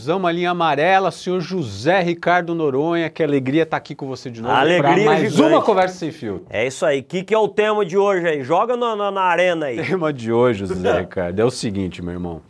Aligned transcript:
Brasilzão, 0.00 0.16
uma 0.16 0.32
linha 0.32 0.50
amarela, 0.50 1.10
senhor 1.10 1.40
José 1.40 2.00
Ricardo 2.00 2.54
Noronha, 2.54 3.10
que 3.10 3.22
alegria 3.22 3.64
estar 3.64 3.76
aqui 3.76 3.94
com 3.94 4.06
você 4.06 4.30
de 4.30 4.40
novo. 4.40 4.54
Alegria 4.54 5.04
mais 5.04 5.30
gigante. 5.30 5.52
uma 5.52 5.62
conversa 5.62 5.96
sem 5.96 6.10
fio. 6.10 6.44
É 6.48 6.66
isso 6.66 6.86
aí. 6.86 7.00
O 7.00 7.04
que, 7.04 7.22
que 7.22 7.34
é 7.34 7.38
o 7.38 7.48
tema 7.48 7.84
de 7.84 7.98
hoje 7.98 8.26
aí? 8.26 8.42
Joga 8.42 8.76
na, 8.76 8.96
na, 8.96 9.10
na 9.10 9.20
arena 9.20 9.66
aí. 9.66 9.78
O 9.78 9.84
tema 9.86 10.12
de 10.12 10.32
hoje, 10.32 10.64
José 10.64 11.00
Ricardo, 11.00 11.38
é 11.38 11.44
o 11.44 11.50
seguinte, 11.50 12.02
meu 12.02 12.14
irmão. 12.14 12.40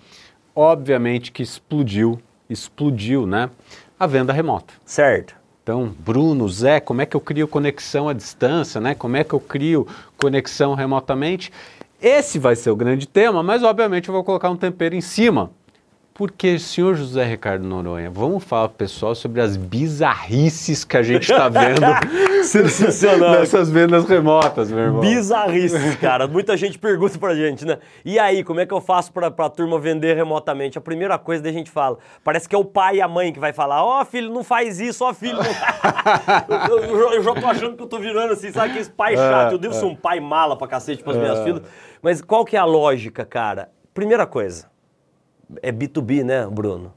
Obviamente 0.55 1.33
que 1.33 1.43
explodiu, 1.43 2.21
explodiu, 2.49 3.27
né? 3.27 3.51
A 3.99 4.07
venda 4.07 4.33
remota. 4.33 4.73
Certo. 4.85 5.35
Então, 5.63 5.93
Bruno, 5.99 6.49
Zé, 6.49 6.81
como 6.81 7.03
é 7.03 7.07
que 7.07 7.17
eu 7.17 7.21
crio 7.21 7.47
conexão 7.47 8.09
à 8.09 8.13
distância, 8.13 8.81
né? 8.81 8.95
Como 8.95 9.17
é 9.17 9.25
que 9.25 9.35
eu 9.35 9.41
crio 9.41 9.87
conexão 10.17 10.75
remotamente? 10.75 11.53
Esse 12.01 12.39
vai 12.39 12.57
ser 12.57 12.71
o 12.71 12.77
grande 12.77 13.07
tema, 13.07 13.43
mas 13.43 13.63
obviamente 13.63 14.09
eu 14.09 14.15
vou 14.15 14.25
colocar 14.25 14.49
um 14.49 14.57
tempero 14.57 14.95
em 14.95 15.03
cima. 15.03 15.51
Porque, 16.21 16.59
senhor 16.59 16.97
José 16.97 17.25
Ricardo 17.25 17.65
Noronha, 17.67 18.11
vamos 18.11 18.45
falar 18.45 18.69
pro 18.69 18.77
pessoal 18.77 19.15
sobre 19.15 19.41
as 19.41 19.57
bizarrices 19.57 20.85
que 20.85 20.95
a 20.99 21.03
gente 21.03 21.23
está 21.33 21.49
vendo 21.49 21.81
Sensacional. 22.45 23.41
nessas 23.41 23.71
vendas 23.71 24.05
remotas, 24.05 24.71
meu 24.71 24.81
irmão. 24.81 25.01
Bizarrices, 25.01 25.95
cara. 25.97 26.27
Muita 26.29 26.59
gente 26.59 26.79
pergunta 26.79 27.19
pra 27.19 27.35
gente, 27.35 27.65
né? 27.65 27.79
E 28.05 28.19
aí, 28.19 28.45
como 28.45 28.61
é 28.61 28.67
que 28.67 28.75
eu 28.75 28.83
faço 28.83 29.11
pra, 29.15 29.31
pra 29.31 29.49
turma 29.49 29.79
vender 29.79 30.15
remotamente? 30.15 30.77
A 30.77 30.81
primeira 30.83 31.17
coisa 31.19 31.43
da 31.43 31.51
gente 31.51 31.71
fala, 31.71 31.97
parece 32.23 32.47
que 32.47 32.55
é 32.55 32.59
o 32.59 32.67
pai 32.67 32.97
e 32.97 33.01
a 33.01 33.09
mãe 33.09 33.33
que 33.33 33.41
vai 33.41 33.55
falar, 33.55 33.83
ó 33.83 34.05
filho, 34.05 34.31
não 34.31 34.45
faz 34.45 34.79
isso, 34.79 35.03
ó 35.07 35.15
filho. 35.15 35.39
Não... 35.39 36.77
eu, 36.77 36.85
eu- 36.85 37.13
eu 37.15 37.23
já 37.23 37.33
tô 37.35 37.47
achando 37.47 37.77
que 37.79 37.83
eu 37.83 37.87
tô 37.87 37.99
virando 37.99 38.35
assim, 38.35 38.53
sabe 38.53 38.69
aqueles 38.73 38.91
pai 38.91 39.17
chato. 39.17 39.53
Eu 39.53 39.59
devo 39.59 39.73
ser 39.73 39.87
um 39.87 39.97
pai 39.97 40.21
mala 40.21 40.55
pra 40.55 40.69
cacete 40.69 41.03
pras 41.03 41.17
minhas 41.17 41.39
filhas. 41.43 41.63
Mas 42.03 42.21
qual 42.21 42.45
que 42.45 42.57
é 42.57 42.59
a 42.59 42.65
lógica, 42.67 43.25
cara? 43.25 43.71
Primeira 43.95 44.27
coisa, 44.27 44.70
é 45.63 45.73
B2B, 45.73 46.25
né, 46.25 46.47
Bruno? 46.47 46.93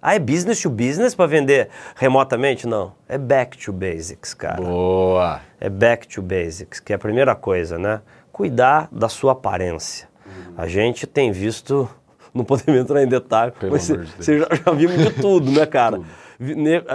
Ah, 0.00 0.14
é 0.14 0.18
business 0.18 0.60
to 0.62 0.70
business 0.70 1.14
pra 1.14 1.26
vender 1.26 1.68
remotamente? 1.96 2.66
Não. 2.66 2.92
É 3.08 3.18
back 3.18 3.58
to 3.58 3.72
basics, 3.72 4.32
cara 4.32 4.62
Boa. 4.62 5.40
é 5.60 5.68
back 5.68 6.06
to 6.06 6.22
basics, 6.22 6.78
que 6.78 6.92
é 6.92 6.96
a 6.96 6.98
primeira 6.98 7.34
coisa, 7.34 7.78
né? 7.78 8.00
Cuidar 8.30 8.88
da 8.92 9.08
sua 9.08 9.32
aparência. 9.32 10.08
A 10.56 10.68
gente 10.68 11.06
tem 11.06 11.32
visto, 11.32 11.88
não 12.32 12.44
podemos 12.44 12.80
entrar 12.80 13.02
em 13.02 13.08
detalhe, 13.08 13.52
Pelo 13.58 13.72
mas 13.72 13.88
você 13.88 14.38
já, 14.38 14.46
já 14.64 14.72
vimos 14.72 14.98
de 14.98 15.10
tudo, 15.20 15.50
né, 15.50 15.66
cara? 15.66 16.00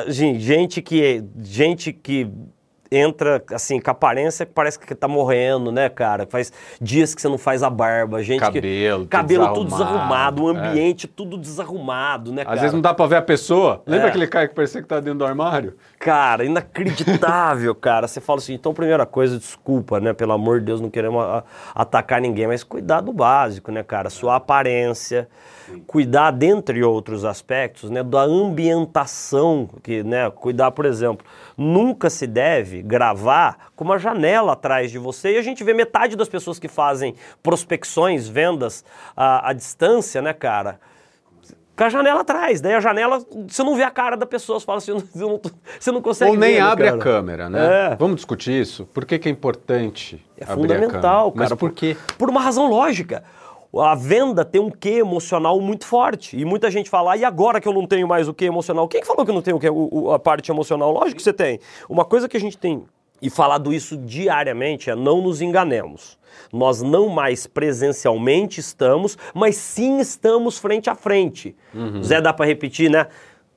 Gente, 0.08 0.39
gente 0.39 0.81
que 0.81 1.22
gente 1.38 1.91
que 1.91 2.31
entra 2.95 3.44
assim 3.52 3.80
com 3.80 3.89
a 3.89 3.94
aparência 3.94 4.45
que 4.45 4.52
parece 4.52 4.77
que 4.80 4.94
tá 4.95 5.08
morrendo, 5.08 5.72
né, 5.72 5.89
cara? 5.89 6.25
Faz 6.30 6.52
dias 6.81 7.13
que 7.16 7.22
você 7.22 7.27
não 7.27 7.38
faz 7.38 7.63
a 7.63 7.69
barba, 7.69 8.22
gente 8.23 8.39
Cabelo, 8.39 9.00
que 9.03 9.05
tudo 9.05 9.09
cabelo 9.09 9.47
tudo 9.53 9.66
desarrumado, 9.72 10.41
desarrumado, 10.41 10.44
o 10.44 10.55
é. 10.55 10.69
ambiente 10.69 11.08
tudo 11.08 11.38
desarrumado, 11.38 12.31
né, 12.31 12.41
Às 12.41 12.47
cara? 12.47 12.59
vezes 12.61 12.73
não 12.73 12.81
dá 12.81 12.94
pra 12.94 13.05
ver 13.08 13.16
a 13.17 13.22
pessoa. 13.22 13.81
Lembra 13.85 14.08
É. 14.08 14.09
aquele 14.09 14.27
cara 14.27 14.47
que 14.47 14.55
parecia 14.55 14.81
que 14.81 14.88
tá 14.88 15.00
dentro 15.00 15.19
do 15.19 15.25
armário? 15.25 15.75
Cara, 16.00 16.44
inacreditável, 16.45 17.73
cara. 17.75 18.08
Você 18.08 18.22
fala 18.22 18.39
assim, 18.39 18.53
então, 18.53 18.73
primeira 18.73 19.05
coisa, 19.05 19.38
desculpa, 19.38 20.00
né? 20.00 20.13
Pelo 20.13 20.33
amor 20.33 20.59
de 20.59 20.66
Deus, 20.66 20.81
não 20.81 20.89
queremos 20.89 21.23
a- 21.23 21.44
atacar 21.73 22.22
ninguém, 22.22 22.47
mas 22.47 22.63
cuidar 22.63 23.02
do 23.02 23.11
básico, 23.13 23.72
né, 23.72 23.81
cara? 23.83 24.09
Sua 24.09 24.35
aparência, 24.35 25.28
cuidar, 25.88 26.31
dentre 26.31 26.83
outros 26.83 27.23
aspectos, 27.25 27.89
né, 27.89 28.03
da 28.03 28.22
ambientação, 28.22 29.67
que, 29.81 30.03
né, 30.03 30.30
cuidar, 30.30 30.72
por 30.72 30.85
exemplo, 30.85 31.25
nunca 31.57 32.09
se 32.09 32.28
deve 32.28 32.82
gravar 32.83 33.69
com 33.75 33.83
uma 33.85 33.97
janela 33.97 34.51
atrás 34.53 34.91
de 34.91 34.97
você 34.97 35.35
e 35.35 35.37
a 35.37 35.41
gente 35.41 35.63
vê 35.63 35.73
metade 35.73 36.15
das 36.17 36.27
pessoas 36.27 36.59
que 36.59 36.67
fazem 36.67 37.15
prospecções, 37.41 38.27
vendas 38.27 38.83
à, 39.15 39.49
à 39.49 39.53
distância, 39.53 40.21
né, 40.21 40.33
cara? 40.33 40.79
Com 41.75 41.85
a 41.85 41.89
janela 41.89 42.21
atrás, 42.21 42.61
daí 42.61 42.75
a 42.75 42.79
janela, 42.79 43.19
você 43.47 43.63
não 43.63 43.75
vê 43.75 43.81
a 43.81 43.89
cara 43.89 44.15
da 44.15 44.27
pessoa, 44.27 44.59
você 44.59 44.65
fala 44.65 44.77
assim, 44.77 44.93
você 44.99 45.17
não, 45.19 45.41
você 45.79 45.91
não 45.91 46.01
consegue 46.03 46.31
Ou 46.31 46.38
nem 46.38 46.55
ver, 46.55 46.61
né, 46.61 46.67
abre 46.67 46.88
a 46.88 46.91
cara? 46.91 47.01
câmera, 47.01 47.49
né? 47.49 47.93
É. 47.93 47.95
Vamos 47.95 48.17
discutir 48.17 48.51
isso? 48.61 48.85
Por 48.93 49.05
que, 49.05 49.17
que 49.17 49.27
é 49.27 49.31
importante 49.31 50.23
É 50.38 50.43
abrir 50.43 50.55
fundamental, 50.55 51.29
a 51.29 51.31
câmera? 51.31 51.31
cara. 51.31 51.49
Mas 51.49 51.53
por 51.53 51.72
quê? 51.72 51.97
Por 52.17 52.29
uma 52.29 52.41
razão 52.41 52.69
lógica. 52.69 53.23
A 53.81 53.95
venda 53.95 54.45
tem 54.45 54.61
um 54.61 54.69
quê 54.69 54.91
emocional 55.00 55.59
muito 55.59 55.85
forte. 55.85 56.38
E 56.38 56.45
muita 56.45 56.69
gente 56.69 56.89
fala, 56.89 57.13
"Ah, 57.13 57.17
e 57.17 57.25
agora 57.25 57.59
que 57.59 57.67
eu 57.67 57.73
não 57.73 57.88
tenho 57.88 58.07
mais 58.07 58.28
o 58.28 58.34
quê 58.34 58.45
emocional? 58.45 58.88
Quem 58.88 59.01
que 59.01 59.07
falou 59.07 59.25
que 59.25 59.31
eu 59.31 59.35
não 59.35 59.41
tenho 59.41 59.57
o 59.57 59.59
quê, 59.59 59.69
o- 59.69 60.11
a 60.11 60.19
parte 60.19 60.51
emocional? 60.51 60.91
Lógico 60.91 61.17
que 61.17 61.23
você 61.23 61.34
tem. 61.34 61.59
Uma 61.89 62.06
coisa 62.06 62.29
que 62.29 62.38
a 62.38 62.39
gente 62.39 62.57
tem, 62.57 62.84
e 63.22 63.29
falado 63.29 63.73
isso 63.73 63.97
diariamente, 63.97 64.89
é 64.91 64.95
não 64.95 65.22
nos 65.22 65.41
enganemos. 65.41 66.19
Nós 66.51 66.81
não 66.84 67.09
mais 67.09 67.47
presencialmente 67.47 68.59
estamos, 68.59 69.17
mas 69.34 69.56
sim 69.56 70.00
estamos 70.00 70.57
frente 70.59 70.90
a 70.90 70.95
frente. 70.95 71.55
Zé, 72.03 72.22
dá 72.22 72.31
pra 72.34 72.45
repetir, 72.45 72.90
né? 72.91 73.07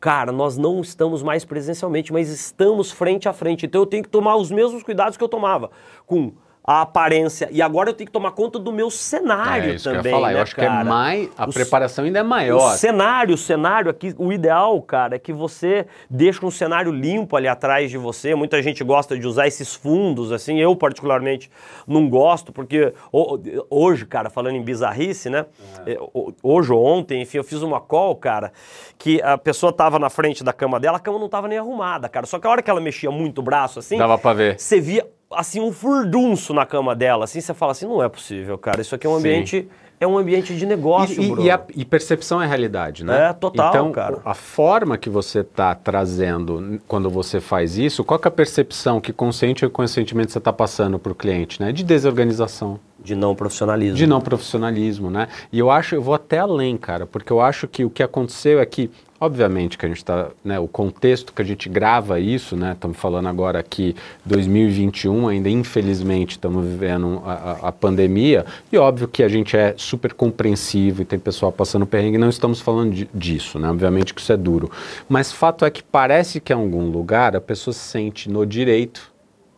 Cara, 0.01 0.31
nós 0.31 0.57
não 0.57 0.81
estamos 0.81 1.23
mais 1.23 1.45
presencialmente, 1.45 2.13
mas 2.13 2.29
estamos 2.29 2.91
frente 2.93 3.29
a 3.29 3.33
frente. 3.33 3.67
Então 3.67 3.81
eu 3.83 3.87
tenho 3.87 4.03
que 4.03 4.09
tomar 4.09 4.37
os 4.37 4.51
mesmos 4.51 4.83
cuidados 4.83 5.17
que 5.17 5.25
eu 5.25 5.29
tomava 5.29 5.71
com 6.07 6.33
a 6.67 6.83
aparência. 6.83 7.49
E 7.53 7.63
agora 7.63 7.91
eu 7.91 7.95
tenho 7.95 8.07
que 8.07 8.13
tomar 8.13 8.33
conta 8.33 8.59
do 8.59 8.73
meu 8.73 8.91
cenário 8.91 9.71
É 9.71 9.75
isso 9.77 9.85
também. 9.85 10.03
que 10.03 10.09
eu 10.09 10.11
ia 10.13 10.17
falar. 10.17 10.29
né, 10.33 10.39
eu 10.39 10.43
acho 10.43 10.55
que 10.55 10.61
é 10.61 10.67
cara? 10.67 10.85
mais. 10.85 11.29
A 11.39 11.45
O 11.45 11.53
preparação 11.53 12.05
ainda 12.05 12.19
é 12.19 12.23
o 12.23 12.27
maior. 12.27 12.77
cenário, 12.77 13.35
o 13.35 13.39
cenário 13.39 13.91
aqui, 13.91 14.15
o 14.19 14.33
ideal, 14.33 14.81
cara, 14.83 15.15
é 15.17 15.19
que 15.19 15.33
você 15.33 15.87
deixa 16.11 16.45
um 16.45 16.51
cenário 16.51 16.91
limpo 16.91 17.37
ali 17.37 17.47
atrás 17.47 17.91
de 17.91 17.97
você. 17.99 18.35
Muita 18.35 18.61
gente 18.63 18.83
gosta 18.83 19.17
de 19.19 19.27
usar 19.27 19.47
esses 19.47 19.75
fundos, 19.75 20.33
assim. 20.33 20.59
Eu, 20.59 20.75
particularmente, 20.75 21.51
não 21.87 22.09
gosto, 22.09 22.53
porque 22.53 22.93
ho- 23.13 23.39
hoje, 23.71 24.05
cara, 24.05 24.29
falando 24.29 24.57
em 24.57 24.63
bizarrice, 24.63 25.31
né? 25.31 25.47
eh, 25.87 25.97
ho- 26.13 26.35
Hoje 26.43 26.73
ou 26.73 26.85
ontem, 26.85 27.23
enfim, 27.23 27.39
eu 27.39 27.45
fiz 27.45 27.63
uma 27.63 27.81
call, 27.81 28.17
cara, 28.17 28.53
que 28.99 29.23
a 29.23 29.39
pessoa 29.39 29.73
tava 29.73 29.99
na 29.99 30.11
frente 30.11 30.43
da 30.43 30.53
cama 30.53 30.81
dela, 30.81 30.97
a 30.97 31.01
cama 31.01 31.19
não 31.19 31.29
tava 31.29 31.47
nem 31.47 31.59
arrumada, 31.59 32.09
cara. 32.09 32.27
Só 32.27 32.39
que 32.39 32.47
a 32.47 32.51
hora 32.51 32.63
que 32.63 32.71
ela 32.71 32.81
mexia 32.81 33.11
muito 33.11 33.39
o 33.39 33.43
braço, 33.43 33.79
assim. 33.79 33.97
Dava 33.99 34.19
pra 34.19 34.33
ver. 34.33 34.59
Você 34.59 34.81
via, 34.81 35.07
assim, 35.31 35.61
um 35.61 35.73
furdunço 35.73 36.53
na 36.55 36.65
cama 36.67 36.95
dela, 36.95 37.25
assim, 37.25 37.41
você 37.41 37.53
fala 37.55 37.73
assim, 37.73 37.87
não 37.87 38.03
é 38.03 38.09
possível, 38.09 38.57
cara. 38.59 38.81
Isso 38.81 38.95
aqui 38.95 39.07
é 39.07 39.11
um 39.11 39.15
Sim. 39.15 39.19
ambiente. 39.19 39.69
É 39.99 40.07
um 40.07 40.19
ambiente 40.19 40.55
de 40.55 40.67
negócio, 40.67 41.23
E, 41.23 41.25
e- 41.25 41.29
Bruno. 41.31 41.47
e 41.47 41.51
a- 41.51 41.61
e 41.75 41.83
percepção 41.83 42.43
é 42.43 42.47
realidade, 42.47 43.03
né? 43.03 43.31
É, 43.31 43.33
total, 43.33 43.69
então, 43.71 43.93
cara. 43.93 44.19
a 44.27 44.35
forma 44.35 44.99
que 44.99 45.09
você 45.09 45.39
está 45.41 45.75
trazendo 45.75 46.79
quando 46.87 47.09
você 47.09 47.41
faz 47.41 47.79
isso, 47.79 48.05
qual 48.05 48.21
é 48.23 48.29
a 48.29 48.31
percepção 48.31 49.01
que 49.01 49.11
consciente 49.11 49.65
ou 49.65 49.71
inconscientemente 49.71 50.33
você 50.33 50.37
está 50.39 50.53
passando 50.53 50.99
para 50.99 51.13
o 51.13 51.15
cliente, 51.15 51.63
né? 51.63 51.73
De 51.73 51.83
desorganização, 51.83 52.79
De 53.03 53.15
não 53.17 53.35
profissionalismo. 53.35 53.97
de 53.97 54.07
não 54.07 54.21
profissionalismo, 54.21 55.09
né? 55.11 55.29
E 55.51 55.59
eu 55.59 55.71
acho, 55.71 55.95
eu 55.95 56.03
vou 56.03 56.13
até 56.15 56.41
além, 56.41 56.77
cara, 56.77 57.07
porque 57.07 57.33
eu 57.33 57.41
acho 57.41 57.67
que 57.67 57.83
o 57.83 57.89
que 57.89 58.03
aconteceu 58.03 58.61
é 58.61 58.67
que, 58.67 58.91
obviamente, 59.21 59.79
que 59.79 59.87
a 59.87 59.89
gente 59.89 59.99
está, 59.99 60.29
né, 60.45 60.59
o 60.59 60.69
contexto 60.69 61.33
que 61.33 61.41
a 61.41 61.45
gente 61.45 61.69
grava 61.69 62.21
isso, 62.21 62.57
né? 62.57 62.73
Estamos 62.73 62.97
falando 62.99 63.29
agora 63.29 63.59
aqui 63.59 63.95
2021, 64.25 65.29
ainda 65.29 65.49
infelizmente 65.49 66.33
estamos 66.33 66.65
vivendo 66.67 67.23
a, 67.25 67.33
a- 67.33 67.69
a 67.69 67.73
pandemia, 67.73 68.45
e 68.71 68.77
óbvio 68.77 69.09
que 69.09 69.23
a 69.23 69.29
gente 69.29 69.57
é 69.57 69.75
super 69.77 70.13
compreensivo 70.13 71.03
e 71.03 71.05
tem 71.05 71.19
pessoal 71.19 71.51
passando 71.51 71.87
perrengue, 71.87 72.19
não 72.19 72.29
estamos 72.29 72.61
falando 72.61 72.93
de- 72.93 73.09
disso, 73.15 73.59
né? 73.59 73.71
Obviamente 73.71 74.13
que 74.13 74.21
isso 74.21 74.33
é 74.33 74.37
duro. 74.37 74.71
Mas 75.09 75.33
fato 75.33 75.65
é 75.65 75.71
que 75.71 75.83
parece 75.83 76.41
que 76.41 76.53
em 76.53 76.57
algum 76.57 76.91
lugar 76.91 77.35
a 77.35 77.41
pessoa 77.41 77.73
se 77.75 77.81
sente 77.81 78.29
no 78.31 78.45
direito 78.45 79.11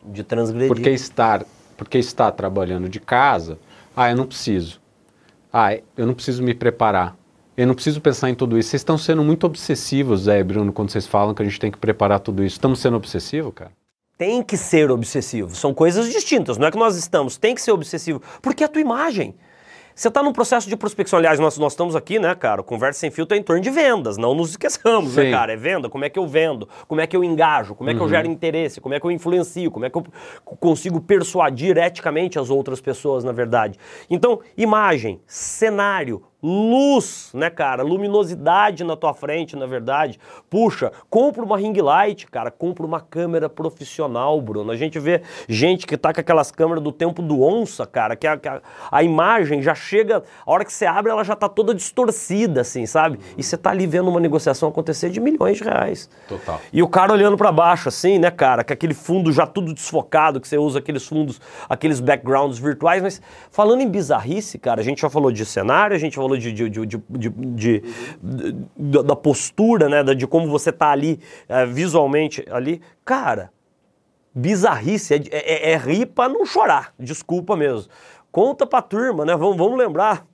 De 0.04 0.22
transgredir. 0.22 0.68
porque 0.68 0.90
estar, 0.90 1.44
porque 1.76 1.98
está 1.98 2.30
trabalhando 2.30 2.88
de 2.88 3.00
casa, 3.00 3.58
ah, 3.96 4.08
eu 4.10 4.16
não 4.16 4.26
preciso. 4.26 4.80
Ah, 5.52 5.74
eu 5.96 6.06
não 6.06 6.14
preciso 6.14 6.42
me 6.42 6.54
preparar. 6.54 7.16
Eu 7.58 7.66
não 7.66 7.74
preciso 7.74 8.00
pensar 8.00 8.30
em 8.30 8.36
tudo 8.36 8.56
isso. 8.56 8.70
Vocês 8.70 8.82
estão 8.82 8.96
sendo 8.96 9.24
muito 9.24 9.44
obsessivos, 9.44 10.22
Zé 10.22 10.38
e 10.38 10.44
Bruno, 10.44 10.72
quando 10.72 10.90
vocês 10.90 11.08
falam 11.08 11.34
que 11.34 11.42
a 11.42 11.44
gente 11.44 11.58
tem 11.58 11.72
que 11.72 11.76
preparar 11.76 12.20
tudo 12.20 12.44
isso. 12.44 12.54
Estamos 12.54 12.78
sendo 12.78 12.96
obsessivos, 12.96 13.52
cara? 13.52 13.72
Tem 14.16 14.44
que 14.44 14.56
ser 14.56 14.92
obsessivo. 14.92 15.56
São 15.56 15.74
coisas 15.74 16.08
distintas. 16.08 16.56
Não 16.56 16.68
é 16.68 16.70
que 16.70 16.78
nós 16.78 16.94
estamos. 16.94 17.36
Tem 17.36 17.56
que 17.56 17.60
ser 17.60 17.72
obsessivo. 17.72 18.22
Porque 18.40 18.62
é 18.62 18.66
a 18.66 18.68
tua 18.68 18.80
imagem. 18.80 19.34
Você 19.92 20.06
está 20.06 20.22
num 20.22 20.32
processo 20.32 20.68
de 20.68 20.76
prospecção. 20.76 21.18
Aliás, 21.18 21.40
nós, 21.40 21.58
nós 21.58 21.72
estamos 21.72 21.96
aqui, 21.96 22.20
né, 22.20 22.32
cara? 22.32 22.62
Conversa 22.62 23.00
Sem 23.00 23.10
Filtro 23.10 23.36
é 23.36 23.40
em 23.40 23.42
torno 23.42 23.60
de 23.60 23.70
vendas. 23.70 24.16
Não 24.16 24.32
nos 24.32 24.50
esqueçamos, 24.50 25.14
Sim. 25.14 25.22
né, 25.22 25.30
cara? 25.32 25.52
É 25.52 25.56
venda. 25.56 25.88
Como 25.88 26.04
é 26.04 26.08
que 26.08 26.16
eu 26.16 26.28
vendo? 26.28 26.68
Como 26.86 27.00
é 27.00 27.08
que 27.08 27.16
eu 27.16 27.24
engajo? 27.24 27.74
Como 27.74 27.90
é 27.90 27.94
que 27.94 28.00
eu 28.00 28.08
gero 28.08 28.28
interesse? 28.28 28.80
Como 28.80 28.94
é 28.94 29.00
que 29.00 29.06
eu 29.06 29.10
influencio? 29.10 29.68
Como 29.72 29.84
é 29.84 29.90
que 29.90 29.98
eu 29.98 30.06
consigo 30.60 31.00
persuadir 31.00 31.76
eticamente 31.76 32.38
as 32.38 32.50
outras 32.50 32.80
pessoas, 32.80 33.24
na 33.24 33.32
verdade? 33.32 33.76
Então, 34.08 34.38
imagem, 34.56 35.20
cenário, 35.26 36.22
luz, 36.42 37.30
né, 37.34 37.50
cara? 37.50 37.82
Luminosidade 37.82 38.84
na 38.84 38.96
tua 38.96 39.12
frente, 39.12 39.56
na 39.56 39.66
verdade. 39.66 40.18
Puxa, 40.48 40.92
compra 41.10 41.44
uma 41.44 41.58
ring 41.58 41.74
light, 41.80 42.26
cara. 42.26 42.50
Compra 42.50 42.86
uma 42.86 43.00
câmera 43.00 43.48
profissional, 43.48 44.40
Bruno. 44.40 44.70
A 44.70 44.76
gente 44.76 44.98
vê 44.98 45.22
gente 45.48 45.86
que 45.86 45.96
tá 45.96 46.12
com 46.12 46.20
aquelas 46.20 46.50
câmeras 46.50 46.82
do 46.82 46.92
tempo 46.92 47.20
do 47.22 47.42
onça, 47.42 47.86
cara, 47.86 48.14
que 48.14 48.26
a, 48.26 48.36
que 48.36 48.48
a, 48.48 48.60
a 48.90 49.02
imagem 49.02 49.60
já 49.62 49.74
chega, 49.74 50.22
a 50.46 50.50
hora 50.50 50.64
que 50.64 50.72
você 50.72 50.86
abre, 50.86 51.10
ela 51.10 51.24
já 51.24 51.34
tá 51.34 51.48
toda 51.48 51.74
distorcida, 51.74 52.60
assim, 52.60 52.86
sabe? 52.86 53.18
E 53.36 53.42
você 53.42 53.56
tá 53.56 53.70
ali 53.70 53.86
vendo 53.86 54.08
uma 54.08 54.20
negociação 54.20 54.68
acontecer 54.68 55.10
de 55.10 55.20
milhões 55.20 55.58
de 55.58 55.64
reais. 55.64 56.08
Total. 56.28 56.60
E 56.72 56.82
o 56.82 56.88
cara 56.88 57.12
olhando 57.12 57.36
pra 57.36 57.50
baixo, 57.50 57.88
assim, 57.88 58.18
né, 58.18 58.30
cara, 58.30 58.62
com 58.62 58.72
aquele 58.72 58.94
fundo 58.94 59.32
já 59.32 59.46
tudo 59.46 59.74
desfocado, 59.74 60.40
que 60.40 60.46
você 60.46 60.56
usa 60.56 60.78
aqueles 60.78 61.06
fundos, 61.06 61.40
aqueles 61.68 61.98
backgrounds 62.00 62.58
virtuais. 62.58 63.02
Mas 63.02 63.20
falando 63.50 63.80
em 63.80 63.88
bizarrice, 63.88 64.58
cara, 64.58 64.80
a 64.80 64.84
gente 64.84 65.00
já 65.00 65.10
falou 65.10 65.32
de 65.32 65.44
cenário, 65.44 65.96
a 65.96 65.98
gente 65.98 66.14
falou 66.14 66.27
falou 66.28 66.38
de, 66.38 66.52
de, 66.52 66.68
de, 66.68 66.86
de, 66.86 67.28
de- 67.30 69.02
da 69.02 69.16
postura, 69.16 69.88
né? 69.88 70.02
da- 70.04 70.14
De 70.14 70.26
como 70.26 70.48
você 70.48 70.70
tá 70.70 70.90
ali 70.90 71.18
eh, 71.48 71.64
visualmente 71.66 72.44
ali. 72.50 72.80
Cara, 73.04 73.50
bizarrice, 74.34 75.14
é, 75.14 75.18
de- 75.18 75.30
é, 75.32 75.72
é 75.72 75.76
rir 75.76 76.06
pra 76.06 76.28
não 76.28 76.44
chorar, 76.44 76.92
desculpa 76.98 77.56
mesmo. 77.56 77.90
Conta 78.30 78.66
pra 78.66 78.82
turma, 78.82 79.24
né? 79.24 79.34
Vamos, 79.36 79.56
vamos 79.56 79.78
lembrar. 79.78 80.26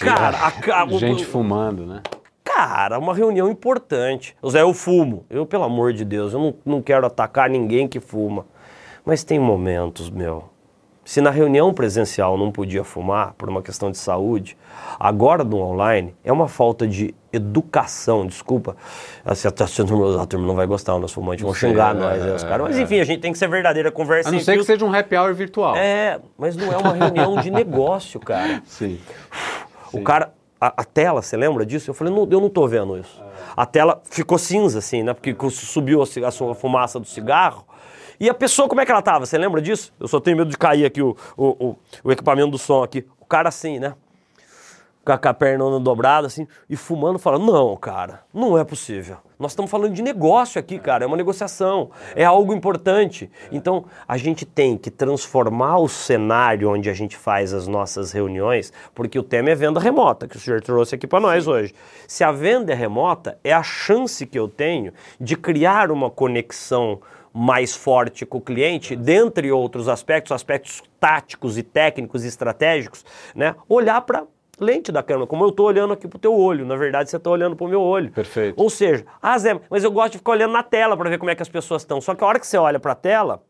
Cara, 0.00 0.38
a, 0.46 0.50
ca- 0.50 0.84
o- 0.84 0.98
Gente 0.98 1.24
fumando, 1.24 1.86
né? 1.86 2.02
Cara, 2.44 2.98
uma 2.98 3.14
reunião 3.14 3.48
importante. 3.48 4.36
Zé, 4.48 4.62
eu 4.62 4.74
fumo. 4.74 5.24
Eu, 5.30 5.46
pelo 5.46 5.64
amor 5.64 5.92
de 5.92 6.04
Deus, 6.04 6.32
eu 6.32 6.38
não, 6.40 6.54
não 6.64 6.82
quero 6.82 7.06
atacar 7.06 7.48
ninguém 7.48 7.86
que 7.88 8.00
fuma. 8.00 8.44
Mas 9.04 9.24
tem 9.24 9.38
momentos, 9.38 10.10
meu. 10.10 10.50
Se 11.04 11.20
na 11.20 11.30
reunião 11.30 11.74
presencial 11.74 12.38
não 12.38 12.52
podia 12.52 12.84
fumar 12.84 13.34
por 13.34 13.48
uma 13.48 13.60
questão 13.60 13.90
de 13.90 13.98
saúde, 13.98 14.56
agora 15.00 15.42
no 15.42 15.58
online 15.58 16.14
é 16.24 16.32
uma 16.32 16.46
falta 16.46 16.86
de 16.86 17.12
educação, 17.32 18.24
desculpa. 18.24 18.76
Assim, 19.24 19.48
a 19.48 19.50
turma 19.50 20.22
a 20.22 20.26
turma 20.26 20.46
não 20.46 20.54
vai 20.54 20.66
gostar, 20.66 20.96
nós 20.98 21.12
fumantes 21.12 21.42
vão 21.42 21.52
xingar 21.52 21.96
é, 21.96 21.98
nós, 21.98 22.22
né, 22.22 22.34
os 22.34 22.44
é, 22.44 22.48
caras. 22.48 22.68
Mas 22.68 22.78
é. 22.78 22.82
enfim, 22.82 23.00
a 23.00 23.04
gente 23.04 23.20
tem 23.20 23.32
que 23.32 23.38
ser 23.38 23.48
verdadeira, 23.48 23.90
conversa 23.90 24.28
A 24.28 24.32
não 24.32 24.38
ser 24.38 24.56
que 24.56 24.64
seja 24.64 24.84
um 24.84 24.94
happy 24.94 25.16
hour 25.16 25.34
virtual. 25.34 25.74
É, 25.74 26.20
mas 26.38 26.54
não 26.56 26.72
é 26.72 26.76
uma 26.76 26.92
reunião 26.92 27.36
de 27.36 27.50
negócio, 27.50 28.20
cara. 28.20 28.62
Sim. 28.66 29.00
O 29.92 30.02
cara, 30.02 30.32
a, 30.60 30.82
a 30.82 30.84
tela, 30.84 31.20
você 31.20 31.36
lembra 31.36 31.66
disso? 31.66 31.90
Eu 31.90 31.94
falei, 31.94 32.14
não, 32.14 32.28
eu 32.30 32.40
não 32.40 32.48
tô 32.48 32.68
vendo 32.68 32.96
isso. 32.96 33.20
A 33.56 33.66
tela 33.66 34.00
ficou 34.04 34.38
cinza, 34.38 34.78
assim, 34.78 35.02
né? 35.02 35.12
Porque 35.12 35.34
subiu 35.50 36.00
a, 36.00 36.28
a 36.28 36.54
fumaça 36.54 37.00
do 37.00 37.06
cigarro. 37.06 37.66
E 38.22 38.30
a 38.30 38.34
pessoa, 38.34 38.68
como 38.68 38.80
é 38.80 38.86
que 38.86 38.92
ela 38.92 39.02
tava? 39.02 39.26
Você 39.26 39.36
lembra 39.36 39.60
disso? 39.60 39.92
Eu 39.98 40.06
só 40.06 40.20
tenho 40.20 40.36
medo 40.36 40.48
de 40.48 40.56
cair 40.56 40.84
aqui 40.84 41.02
o, 41.02 41.16
o, 41.36 41.66
o, 41.66 41.76
o 42.04 42.12
equipamento 42.12 42.52
do 42.52 42.56
som 42.56 42.80
aqui. 42.80 43.04
O 43.18 43.26
cara 43.26 43.48
assim, 43.48 43.80
né? 43.80 43.96
Com 45.04 45.10
a, 45.10 45.18
com 45.18 45.28
a 45.28 45.34
perna 45.34 45.80
dobrada, 45.80 46.28
assim, 46.28 46.46
e 46.70 46.76
fumando, 46.76 47.18
falando, 47.18 47.52
não, 47.52 47.76
cara, 47.76 48.22
não 48.32 48.56
é 48.56 48.62
possível. 48.62 49.16
Nós 49.40 49.50
estamos 49.50 49.68
falando 49.68 49.92
de 49.92 50.02
negócio 50.02 50.60
aqui, 50.60 50.78
cara, 50.78 51.02
é 51.02 51.06
uma 51.08 51.16
negociação, 51.16 51.90
é 52.14 52.24
algo 52.24 52.54
importante. 52.54 53.28
Então, 53.50 53.86
a 54.06 54.16
gente 54.16 54.46
tem 54.46 54.78
que 54.78 54.88
transformar 54.88 55.78
o 55.78 55.88
cenário 55.88 56.70
onde 56.70 56.88
a 56.88 56.94
gente 56.94 57.16
faz 57.16 57.52
as 57.52 57.66
nossas 57.66 58.12
reuniões, 58.12 58.72
porque 58.94 59.18
o 59.18 59.24
tema 59.24 59.50
é 59.50 59.56
venda 59.56 59.80
remota, 59.80 60.28
que 60.28 60.36
o 60.36 60.40
senhor 60.40 60.60
trouxe 60.60 60.94
aqui 60.94 61.08
para 61.08 61.18
nós 61.18 61.48
hoje. 61.48 61.74
Se 62.06 62.22
a 62.22 62.30
venda 62.30 62.70
é 62.70 62.76
remota, 62.76 63.36
é 63.42 63.52
a 63.52 63.64
chance 63.64 64.24
que 64.24 64.38
eu 64.38 64.46
tenho 64.46 64.92
de 65.20 65.34
criar 65.36 65.90
uma 65.90 66.08
conexão 66.08 67.00
mais 67.32 67.74
forte 67.74 68.26
com 68.26 68.38
o 68.38 68.40
cliente, 68.40 68.94
dentre 68.94 69.50
outros 69.50 69.88
aspectos, 69.88 70.32
aspectos 70.32 70.82
táticos 71.00 71.56
e 71.56 71.62
técnicos 71.62 72.24
e 72.24 72.28
estratégicos, 72.28 73.04
né? 73.34 73.54
Olhar 73.68 74.00
para 74.02 74.24
lente 74.60 74.92
da 74.92 75.02
câmera, 75.02 75.26
como 75.26 75.44
eu 75.44 75.48
estou 75.48 75.66
olhando 75.66 75.92
aqui 75.92 76.06
pro 76.06 76.18
teu 76.18 76.34
olho, 76.34 76.64
na 76.64 76.76
verdade 76.76 77.10
você 77.10 77.16
está 77.16 77.30
olhando 77.30 77.56
pro 77.56 77.66
meu 77.66 77.80
olho. 77.80 78.10
Perfeito. 78.12 78.60
Ou 78.60 78.70
seja, 78.70 79.04
ah 79.20 79.36
Zé, 79.38 79.58
mas 79.68 79.82
eu 79.82 79.90
gosto 79.90 80.12
de 80.12 80.18
ficar 80.18 80.32
olhando 80.32 80.52
na 80.52 80.62
tela 80.62 80.96
para 80.96 81.10
ver 81.10 81.18
como 81.18 81.30
é 81.30 81.34
que 81.34 81.42
as 81.42 81.48
pessoas 81.48 81.82
estão. 81.82 82.00
Só 82.00 82.14
que 82.14 82.22
a 82.22 82.26
hora 82.26 82.38
que 82.38 82.46
você 82.46 82.56
olha 82.56 82.78
para 82.78 82.92
a 82.92 82.96
tela, 82.96 83.42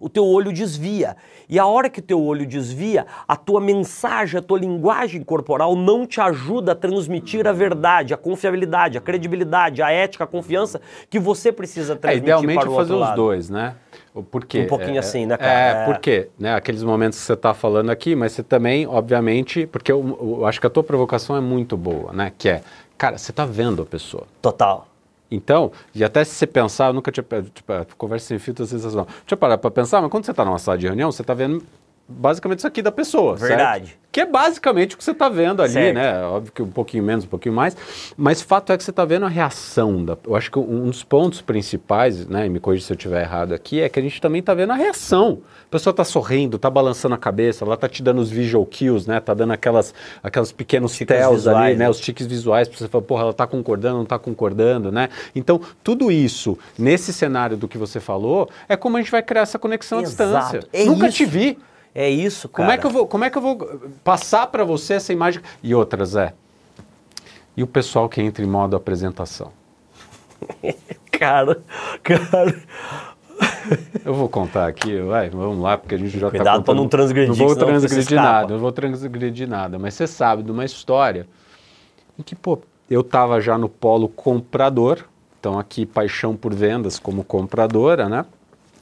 o 0.00 0.08
teu 0.08 0.24
olho 0.26 0.50
desvia. 0.52 1.14
E 1.48 1.58
a 1.58 1.66
hora 1.66 1.90
que 1.90 2.00
o 2.00 2.02
teu 2.02 2.20
olho 2.22 2.46
desvia, 2.46 3.06
a 3.28 3.36
tua 3.36 3.60
mensagem, 3.60 4.38
a 4.38 4.42
tua 4.42 4.58
linguagem 4.58 5.22
corporal 5.22 5.76
não 5.76 6.06
te 6.06 6.20
ajuda 6.20 6.72
a 6.72 6.74
transmitir 6.74 7.46
a 7.46 7.52
verdade, 7.52 8.14
a 8.14 8.16
confiabilidade, 8.16 8.96
a 8.96 9.00
credibilidade, 9.00 9.82
a 9.82 9.90
ética, 9.90 10.24
a 10.24 10.26
confiança 10.26 10.80
que 11.10 11.18
você 11.18 11.52
precisa 11.52 11.92
É, 11.92 11.96
transmitir 11.96 12.22
idealmente 12.24 12.60
para 12.60 12.70
o 12.70 12.74
fazer 12.74 12.94
os 12.94 13.10
dois, 13.14 13.50
né? 13.50 13.74
O 14.14 14.22
porquê? 14.22 14.62
Um 14.62 14.66
pouquinho 14.66 14.96
É, 14.96 14.98
assim, 14.98 15.26
né, 15.26 15.36
cara? 15.36 15.52
É, 15.52 15.82
É. 15.82 15.84
por 15.84 15.98
quê? 15.98 16.28
Né? 16.38 16.54
Aqueles 16.54 16.82
momentos 16.82 17.18
que 17.18 17.24
você 17.24 17.34
está 17.34 17.52
falando 17.52 17.90
aqui, 17.90 18.16
mas 18.16 18.32
você 18.32 18.42
também, 18.42 18.86
obviamente, 18.86 19.66
porque 19.66 19.92
eu, 19.92 20.18
eu 20.38 20.46
acho 20.46 20.60
que 20.60 20.66
a 20.66 20.70
tua 20.70 20.82
provocação 20.82 21.36
é 21.36 21.40
muito 21.40 21.76
boa, 21.76 22.12
né? 22.12 22.32
Que 22.38 22.48
é, 22.48 22.62
cara, 22.96 23.18
você 23.18 23.30
está 23.30 23.44
vendo 23.44 23.82
a 23.82 23.86
pessoa. 23.86 24.24
Total. 24.40 24.86
Então, 25.30 25.70
e 25.94 26.02
até 26.02 26.24
se 26.24 26.34
você 26.34 26.46
pensar, 26.46 26.88
eu 26.88 26.92
nunca 26.92 27.12
tinha, 27.12 27.24
tipo, 27.54 27.72
a 27.72 27.86
conversa 27.96 28.26
sem 28.26 28.38
filtro, 28.38 28.66
não. 28.94 29.04
Deixa 29.04 29.22
eu 29.30 29.36
parar 29.36 29.58
para 29.58 29.70
pensar, 29.70 30.00
mas 30.02 30.10
quando 30.10 30.24
você 30.24 30.32
está 30.32 30.44
numa 30.44 30.58
sala 30.58 30.76
de 30.76 30.86
reunião, 30.86 31.12
você 31.12 31.22
está 31.22 31.34
vendo 31.34 31.64
basicamente 32.08 32.58
isso 32.58 32.66
aqui 32.66 32.82
da 32.82 32.90
pessoa, 32.90 33.36
Verdade. 33.36 33.86
certo? 33.86 33.99
Que 34.12 34.22
é 34.22 34.26
basicamente 34.26 34.94
o 34.94 34.98
que 34.98 35.04
você 35.04 35.12
está 35.12 35.28
vendo 35.28 35.62
ali, 35.62 35.72
Certo. 35.72 35.94
né? 35.94 36.22
Óbvio 36.24 36.52
que 36.52 36.62
um 36.62 36.70
pouquinho 36.70 37.04
menos, 37.04 37.24
um 37.24 37.28
pouquinho 37.28 37.54
mais, 37.54 37.76
mas 38.16 38.42
fato 38.42 38.72
é 38.72 38.76
que 38.76 38.82
você 38.82 38.90
está 38.90 39.04
vendo 39.04 39.24
a 39.24 39.28
reação. 39.28 40.04
Da, 40.04 40.16
eu 40.26 40.34
acho 40.34 40.50
que 40.50 40.58
um 40.58 40.86
dos 40.86 41.04
pontos 41.04 41.40
principais, 41.40 42.26
né, 42.26 42.46
e 42.46 42.48
me 42.48 42.58
corrija 42.58 42.84
se 42.84 42.92
eu 42.92 42.96
estiver 42.96 43.22
errado 43.22 43.52
aqui, 43.52 43.80
é 43.80 43.88
que 43.88 44.00
a 44.00 44.02
gente 44.02 44.20
também 44.20 44.40
está 44.40 44.52
vendo 44.52 44.72
a 44.72 44.74
reação. 44.74 45.42
A 45.64 45.70
pessoa 45.70 45.92
está 45.92 46.02
sorrindo, 46.02 46.56
está 46.56 46.68
balançando 46.68 47.14
a 47.14 47.18
cabeça, 47.18 47.64
ela 47.64 47.74
está 47.74 47.88
te 47.88 48.02
dando 48.02 48.20
os 48.20 48.30
visual 48.30 48.66
cues, 48.66 49.06
né? 49.06 49.20
Tá 49.20 49.32
dando 49.32 49.52
aquelas, 49.52 49.94
aquelas 50.22 50.50
pequenos 50.50 50.98
tells 50.98 51.46
ali, 51.46 51.74
né? 51.74 51.84
né? 51.84 51.88
Os 51.88 52.00
tiques 52.00 52.26
visuais 52.26 52.66
para 52.68 52.78
você 52.78 52.88
falar, 52.88 53.04
porra, 53.04 53.22
ela 53.22 53.30
está 53.30 53.46
concordando, 53.46 53.94
não 53.96 54.02
está 54.02 54.18
concordando, 54.18 54.90
né? 54.90 55.08
Então, 55.36 55.60
tudo 55.84 56.10
isso, 56.10 56.58
nesse 56.76 57.12
cenário 57.12 57.56
do 57.56 57.68
que 57.68 57.78
você 57.78 58.00
falou, 58.00 58.48
é 58.68 58.76
como 58.76 58.96
a 58.96 59.00
gente 59.00 59.12
vai 59.12 59.22
criar 59.22 59.42
essa 59.42 59.58
conexão 59.58 60.00
Exato. 60.00 60.22
à 60.22 60.26
distância. 60.40 60.68
É 60.72 60.84
Nunca 60.84 61.06
isso. 61.06 61.18
te 61.18 61.24
vi. 61.24 61.56
É 61.94 62.08
isso, 62.08 62.48
cara. 62.48 62.66
Como 62.66 62.72
é, 62.72 62.78
que 62.78 62.86
eu 62.86 62.90
vou, 62.90 63.06
como 63.06 63.24
é 63.24 63.30
que 63.30 63.38
eu 63.38 63.42
vou 63.42 63.80
passar 64.04 64.46
para 64.46 64.64
você 64.64 64.94
essa 64.94 65.12
imagem? 65.12 65.42
E 65.62 65.74
outras, 65.74 66.16
é. 66.16 66.32
E 67.56 67.62
o 67.62 67.66
pessoal 67.66 68.08
que 68.08 68.22
entra 68.22 68.44
em 68.44 68.48
modo 68.48 68.76
apresentação? 68.76 69.52
Cara, 71.10 71.60
cara. 72.02 72.62
Eu 74.02 74.14
vou 74.14 74.26
contar 74.26 74.66
aqui, 74.66 74.98
vai, 75.00 75.28
vamos 75.28 75.62
lá, 75.62 75.76
porque 75.76 75.94
a 75.94 75.98
gente 75.98 76.18
já 76.18 76.28
está 76.28 76.38
Cuidado 76.38 76.62
pra 76.62 76.72
não 76.72 76.88
transgredir, 76.88 77.28
Não 77.28 77.46
vou 77.46 77.54
transgredir 77.54 78.16
nada, 78.16 78.54
não 78.54 78.58
vou 78.58 78.72
transgredir 78.72 79.46
nada. 79.46 79.78
Mas 79.78 79.92
você 79.92 80.06
sabe 80.06 80.42
de 80.42 80.50
uma 80.50 80.64
história 80.64 81.26
em 82.18 82.22
que, 82.22 82.34
pô, 82.34 82.58
eu 82.88 83.02
estava 83.02 83.38
já 83.38 83.58
no 83.58 83.68
polo 83.68 84.08
comprador, 84.08 85.04
então 85.38 85.58
aqui 85.58 85.84
paixão 85.84 86.34
por 86.34 86.54
vendas 86.54 86.98
como 86.98 87.22
compradora, 87.22 88.08
né? 88.08 88.24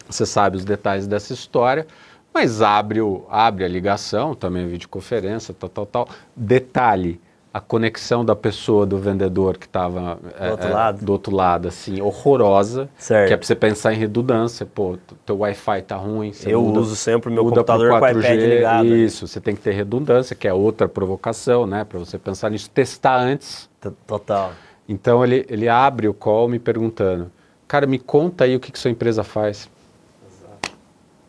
Você 0.09 0.25
sabe 0.25 0.57
os 0.57 0.65
detalhes 0.65 1.09
dessa 1.09 1.33
história, 1.33 1.87
mas 2.33 2.63
abre, 2.63 3.01
o, 3.01 3.25
abre 3.31 3.65
a 3.65 3.69
ligação, 3.69 4.35
também 4.35 4.67
videoconferência, 4.69 5.55
tal, 5.59 5.69
tal, 5.69 5.87
tal. 5.87 6.09
Detalhe, 6.37 7.21
a 7.53 7.61
conexão 7.61 8.25
da 8.25 8.37
pessoa, 8.37 8.87
do 8.87 8.99
vendedor 8.99 9.57
que 9.57 9.67
estava 9.67 10.17
Do 10.17 10.51
outro 10.51 10.73
lado. 10.73 11.05
do 11.05 11.13
outro 11.13 11.35
lado, 11.35 11.69
assim, 11.69 12.01
horrorosa. 12.01 12.89
Certo. 12.97 13.29
Que 13.29 13.35
é 13.35 13.37
para 13.37 13.47
você 13.47 13.55
pensar 13.57 13.93
em 13.93 13.97
redundância. 13.97 14.65
Pô, 14.67 14.97
teu 15.27 15.39
Wi-Fi 15.39 15.83
tá 15.83 15.97
ruim. 15.97 16.31
Eu 16.47 16.63
muda- 16.63 16.81
uso 16.81 16.95
sempre 16.95 17.31
o 17.31 17.33
meu 17.33 17.45
computador 17.45 17.89
com 17.89 18.05
o 18.05 18.09
iPad 18.09 18.25
ligado. 18.41 18.87
Isso, 18.87 19.27
você 19.27 19.41
tem 19.41 19.57
que 19.57 19.61
ter 19.63 19.73
redundância, 19.73 20.37
que 20.37 20.47
é 20.47 20.53
outra 20.53 20.87
provocação, 20.89 21.67
né? 21.67 21.85
Para 21.85 21.99
você 21.99 22.19
pensar 22.19 22.51
nisso, 22.51 22.71
testar 22.71 23.17
antes. 23.19 23.69
T- 23.81 23.91
Total. 24.07 24.53
Então 24.89 25.25
ele, 25.25 25.45
ele 25.49 25.69
abre 25.69 26.07
o 26.09 26.15
call 26.15 26.49
me 26.49 26.59
perguntando, 26.59 27.31
cara, 27.67 27.87
me 27.87 27.99
conta 27.99 28.45
aí 28.45 28.55
o 28.57 28.61
que, 28.61 28.71
que 28.73 28.79
sua 28.79 28.91
empresa 28.91 29.25
faz. 29.25 29.69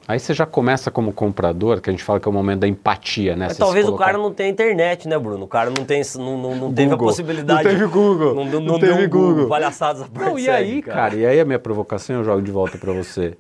Aí 0.10 0.18
você 0.20 0.34
já 0.34 0.44
começa 0.44 0.89
como 0.89 1.13
comprador, 1.13 1.80
que 1.82 1.88
a 1.88 1.94
gente 1.94 2.04
fala 2.04 2.20
que 2.20 2.28
é 2.28 2.32
o 2.32 2.34
momento 2.34 2.62
da 2.62 2.68
empatia, 2.68 3.36
né? 3.36 3.46
Mas 3.46 3.54
Você 3.58 3.60
talvez 3.60 3.86
o 3.86 3.89
colocar- 3.89 4.06
cara 4.06 4.18
não 4.18 4.34
tenha 4.34 4.50
internet, 4.50 5.08
né, 5.08 5.20
Bruno? 5.20 5.44
O 5.46 5.48
cara 5.48 5.70
não, 5.70 5.86
tem, 5.86 6.01
não, 6.16 6.36
não, 6.36 6.56
não 6.56 6.74
teve 6.74 6.92
a 6.92 6.98
possibilidade. 6.98 7.63
Não 7.63 7.72
teve 7.72 7.86
Google. 7.86 8.34
Não, 8.34 8.44
não, 8.46 8.60
Não 8.60 8.80
teve 8.80 9.06
Google. 9.06 9.30
Google. 9.34 9.48
Palhaçadas 9.50 10.08
parte 10.08 10.28
Não, 10.28 10.39
e 10.39 10.50
aí, 10.50 10.82
cara? 10.82 11.16
e 11.16 11.28
aí 11.28 11.39
a 11.39 11.46
minha 11.46 11.60
provocação 11.60 12.16
eu 12.16 12.24
jogo 12.24 12.42
de 12.42 12.50
volta 12.51 12.75
para 12.80 12.92
você. 12.92 13.38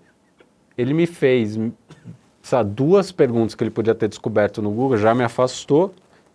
Ele 0.77 0.93
me 0.93 1.07
fez, 1.07 1.57
sabe, 2.43 2.69
duas 2.69 3.11
perguntas 3.11 3.55
que 3.55 3.63
ele 3.63 3.71
podia 3.71 3.95
ter 3.95 4.07
descoberto 4.07 4.61
no 4.61 4.69
Google, 4.69 4.95
já 4.95 5.15
me 5.15 5.23
afastou. 5.23 5.91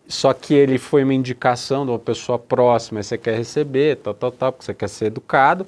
Só 0.08 0.34
que 0.34 0.52
ele 0.52 0.78
foi 0.78 1.04
uma 1.04 1.14
indicação 1.14 1.84
de 1.86 1.92
uma 1.92 1.98
pessoa 1.98 2.38
próxima, 2.40 2.98
aí 3.00 3.04
você 3.04 3.16
quer 3.16 3.38
receber, 3.38 3.96
tal, 3.98 4.12
tal, 4.12 4.32
tal, 4.32 4.52
porque 4.52 4.64
você 4.66 4.74
quer 4.74 4.88
ser 4.88 5.06
educado. 5.06 5.64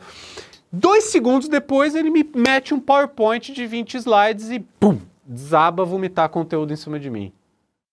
Dois 0.73 1.05
segundos 1.05 1.49
depois 1.49 1.95
ele 1.95 2.11
me 2.11 2.29
mete 2.35 2.75
um 2.75 2.81
PowerPoint 2.81 3.53
de 3.53 3.67
20 3.67 3.95
slides 3.95 4.51
e 4.51 4.61
pum, 4.61 4.99
desaba 5.25 5.85
vomitar 5.85 6.29
conteúdo 6.29 6.73
em 6.73 6.77
cima 6.77 6.99
de 6.99 7.09
mim. 7.11 7.33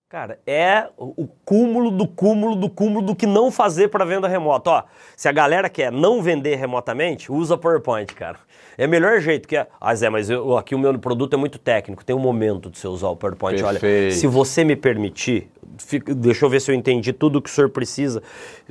Cara, 0.10 0.40
é 0.46 0.90
o 0.96 1.26
cúmulo 1.44 1.90
do 1.90 2.08
cúmulo 2.08 2.56
do 2.56 2.70
cúmulo 2.70 3.04
do 3.04 3.16
que 3.16 3.26
não 3.26 3.50
fazer 3.50 3.88
para 3.88 4.06
venda 4.06 4.28
remota. 4.28 4.70
Ó, 4.70 4.84
se 5.18 5.28
a 5.28 5.32
galera 5.32 5.68
quer 5.70 5.92
não 5.92 6.22
vender 6.22 6.56
remotamente, 6.56 7.32
usa 7.32 7.58
PowerPoint, 7.58 8.14
cara. 8.14 8.38
É 8.78 8.86
o 8.86 8.90
melhor 8.90 9.20
jeito 9.22 9.48
que 9.48 9.58
é. 9.58 9.66
Ah, 9.82 9.96
Zé, 9.96 10.12
mas 10.12 10.30
eu- 10.30 10.56
aqui 10.56 10.76
o 10.76 10.80
meu 10.80 10.98
produto 11.00 11.34
é 11.34 11.38
muito 11.38 11.58
técnico, 11.58 12.06
tem 12.06 12.16
um 12.16 12.20
momento 12.20 12.70
de 12.70 12.78
você 12.78 12.88
usar 12.88 13.08
o 13.10 13.16
PowerPoint. 13.16 13.64
Olha, 13.64 13.80
Perfeito. 13.80 14.14
se 14.16 14.28
você 14.28 14.64
me 14.64 14.76
permitir, 14.76 15.50
fica- 15.80 16.14
deixa 16.14 16.46
eu 16.46 16.50
ver 16.50 16.60
se 16.62 16.70
eu 16.72 16.76
entendi 16.76 17.12
tudo 17.12 17.40
o 17.40 17.42
que 17.42 17.50
o 17.50 17.54
senhor 17.54 17.72
precisa. 17.72 18.22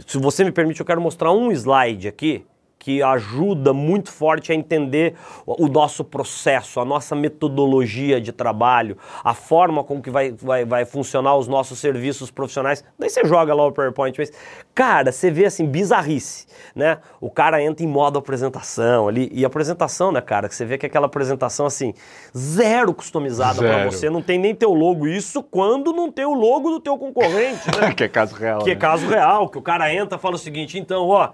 Se 0.07 0.19
você 0.19 0.45
me 0.45 0.53
permite, 0.53 0.79
eu 0.79 0.87
quero 0.87 1.01
mostrar 1.01 1.33
um 1.33 1.51
slide 1.51 2.07
aqui 2.07 2.45
que 2.83 3.01
ajuda 3.01 3.73
muito 3.73 4.11
forte 4.11 4.51
a 4.51 4.57
entender 4.57 5.15
o 5.47 5.69
nosso 5.69 6.03
processo, 6.03 6.81
a 6.81 6.85
nossa 6.85 7.15
metodologia 7.15 8.21
de 8.21 8.33
trabalho, 8.33 8.99
a 9.23 9.33
forma 9.33 9.85
com 9.85 10.03
que 10.03 10.11
vai, 10.11 10.33
vai, 10.33 10.65
vai 10.65 10.85
funcionar 10.85 11.37
os 11.37 11.47
nossos 11.47 11.79
serviços 11.79 12.29
profissionais. 12.29 12.83
Daí 12.99 13.09
você 13.09 13.25
joga 13.25 13.55
lá 13.55 13.65
o 13.65 13.71
PowerPoint, 13.71 14.19
mas, 14.19 14.33
cara, 14.75 15.13
você 15.13 15.31
vê 15.31 15.45
assim, 15.45 15.65
bizarrice, 15.65 16.49
né? 16.75 16.99
O 17.21 17.31
cara 17.31 17.63
entra 17.63 17.85
em 17.85 17.89
modo 17.89 18.19
apresentação 18.19 19.07
ali, 19.07 19.31
e 19.33 19.45
apresentação, 19.45 20.11
né, 20.11 20.21
cara, 20.21 20.49
que 20.49 20.55
você 20.57 20.65
vê 20.65 20.77
que 20.77 20.85
é 20.85 20.89
aquela 20.89 21.07
apresentação 21.07 21.67
assim, 21.67 21.95
zero 22.37 22.93
customizada 22.93 23.61
para 23.61 23.85
você, 23.85 24.11
não 24.11 24.21
tem 24.21 24.41
nem 24.41 24.57
teu 24.57 24.75
logo, 24.75 25.07
isso 25.07 25.41
quando 25.41 25.93
não 25.93 26.11
tem 26.11 26.25
o 26.25 26.35
logo 26.35 26.69
do 26.69 26.81
teu 26.81 26.99
concorrente, 26.99 27.63
né? 27.79 27.95
que 27.95 28.03
é 28.03 28.09
caso 28.09 28.35
real. 28.35 28.59
Que 28.59 28.71
né? 28.71 28.73
é 28.73 28.77
caso 28.77 29.07
real, 29.07 29.49
que 29.49 29.59
o 29.59 29.63
cara 29.63 29.95
entra 29.95 30.19
e 30.19 30.21
fala 30.21 30.35
o 30.35 30.39
seguinte, 30.39 30.81
então, 30.81 31.07
ó, 31.07 31.31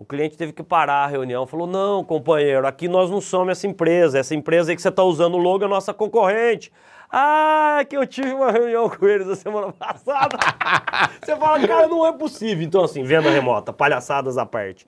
o 0.00 0.04
cliente 0.04 0.36
teve 0.36 0.52
que 0.52 0.62
parar 0.62 1.02
a 1.02 1.06
reunião, 1.08 1.44
falou: 1.44 1.66
Não, 1.66 2.04
companheiro, 2.04 2.64
aqui 2.68 2.86
nós 2.86 3.10
não 3.10 3.20
somos 3.20 3.50
essa 3.50 3.66
empresa. 3.66 4.16
Essa 4.16 4.32
empresa 4.32 4.70
aí 4.70 4.76
que 4.76 4.80
você 4.80 4.90
está 4.90 5.02
usando 5.02 5.34
o 5.34 5.38
logo 5.38 5.64
é 5.64 5.68
nossa 5.68 5.92
concorrente. 5.92 6.72
Ah, 7.10 7.84
que 7.88 7.96
eu 7.96 8.06
tive 8.06 8.32
uma 8.32 8.52
reunião 8.52 8.88
com 8.88 9.04
eles 9.08 9.26
a 9.26 9.34
semana 9.34 9.72
passada. 9.76 10.38
você 11.20 11.34
fala, 11.36 11.66
cara, 11.66 11.88
não 11.88 12.06
é 12.06 12.12
possível. 12.12 12.64
Então, 12.64 12.84
assim, 12.84 13.02
venda 13.02 13.28
remota, 13.28 13.72
palhaçadas 13.72 14.38
à 14.38 14.46
parte. 14.46 14.86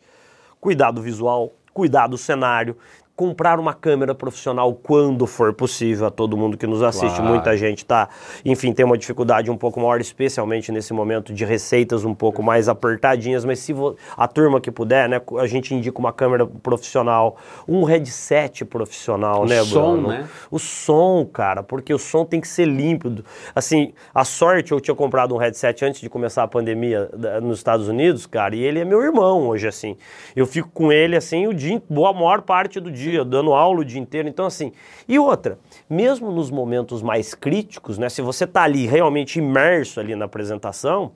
Cuidado 0.61 1.03
visual, 1.03 1.55
cuidado 1.75 2.17
cenário 2.17 2.77
comprar 3.21 3.61
uma 3.61 3.75
câmera 3.75 4.15
profissional 4.15 4.73
quando 4.73 5.27
for 5.27 5.53
possível 5.53 6.07
a 6.07 6.11
todo 6.11 6.39
mundo 6.39 6.57
que 6.57 6.67
nos 6.67 6.83
assiste. 6.83 7.17
Claro. 7.17 7.35
Muita 7.35 7.55
gente 7.55 7.85
tá, 7.85 8.09
enfim, 8.47 8.73
tem 8.73 8.83
uma 8.83 8.97
dificuldade 8.97 9.51
um 9.51 9.59
pouco 9.59 9.79
maior, 9.79 10.01
especialmente 10.01 10.73
nesse 10.73 10.95
momento 10.95 11.31
de 11.31 11.45
receitas 11.45 12.03
um 12.03 12.15
pouco 12.15 12.43
mais 12.43 12.67
apertadinhas, 12.67 13.45
mas 13.45 13.59
se 13.59 13.75
a 14.17 14.27
turma 14.27 14.59
que 14.59 14.71
puder, 14.71 15.07
né, 15.07 15.21
a 15.39 15.47
gente 15.47 15.75
indica 15.75 15.99
uma 15.99 16.15
câmera 16.15 16.47
profissional, 16.47 17.37
um 17.69 17.85
headset 17.85 18.65
profissional, 18.65 19.43
o 19.43 19.47
né, 19.47 19.63
som, 19.65 19.93
Bruno? 19.93 20.09
né? 20.09 20.27
O 20.51 20.59
som, 20.59 21.27
cara, 21.31 21.63
porque 21.63 21.93
o 21.93 21.99
som 21.99 22.25
tem 22.25 22.41
que 22.41 22.49
ser 22.49 22.65
límpido. 22.65 23.23
Assim, 23.55 23.93
a 24.15 24.25
sorte 24.25 24.73
eu 24.73 24.81
tinha 24.81 24.95
comprado 24.95 25.35
um 25.35 25.37
headset 25.37 25.85
antes 25.85 26.01
de 26.01 26.09
começar 26.09 26.43
a 26.43 26.49
pandemia 26.49 27.11
nos 27.43 27.59
Estados 27.59 27.87
Unidos, 27.87 28.25
cara, 28.25 28.57
e 28.57 28.63
ele 28.63 28.79
é 28.79 28.85
meu 28.87 29.03
irmão 29.03 29.47
hoje 29.47 29.69
assim. 29.69 29.99
Eu 30.35 30.47
fico 30.47 30.71
com 30.73 30.91
ele 30.91 31.17
assim 31.17 31.47
o 31.47 31.53
dia, 31.53 31.83
boa 31.87 32.15
maior 32.15 32.41
parte 32.41 32.81
do 32.81 32.91
dia 32.91 33.10
dia, 33.11 33.25
dando 33.25 33.53
aula 33.53 33.81
o 33.81 33.85
dia 33.85 34.01
inteiro. 34.01 34.29
Então, 34.29 34.47
assim. 34.47 34.73
E 35.09 35.19
outra, 35.19 35.59
mesmo 35.89 36.31
nos 36.31 36.51
momentos 36.51 37.03
mais 37.03 37.35
críticos, 37.35 37.99
né? 37.99 38.09
Se 38.09 38.23
você 38.23 38.45
está 38.45 38.63
ali 38.63 38.87
realmente 38.87 39.39
imerso 39.39 40.01
ali 40.01 40.15
na 40.15 40.25
apresentação, 40.25 41.13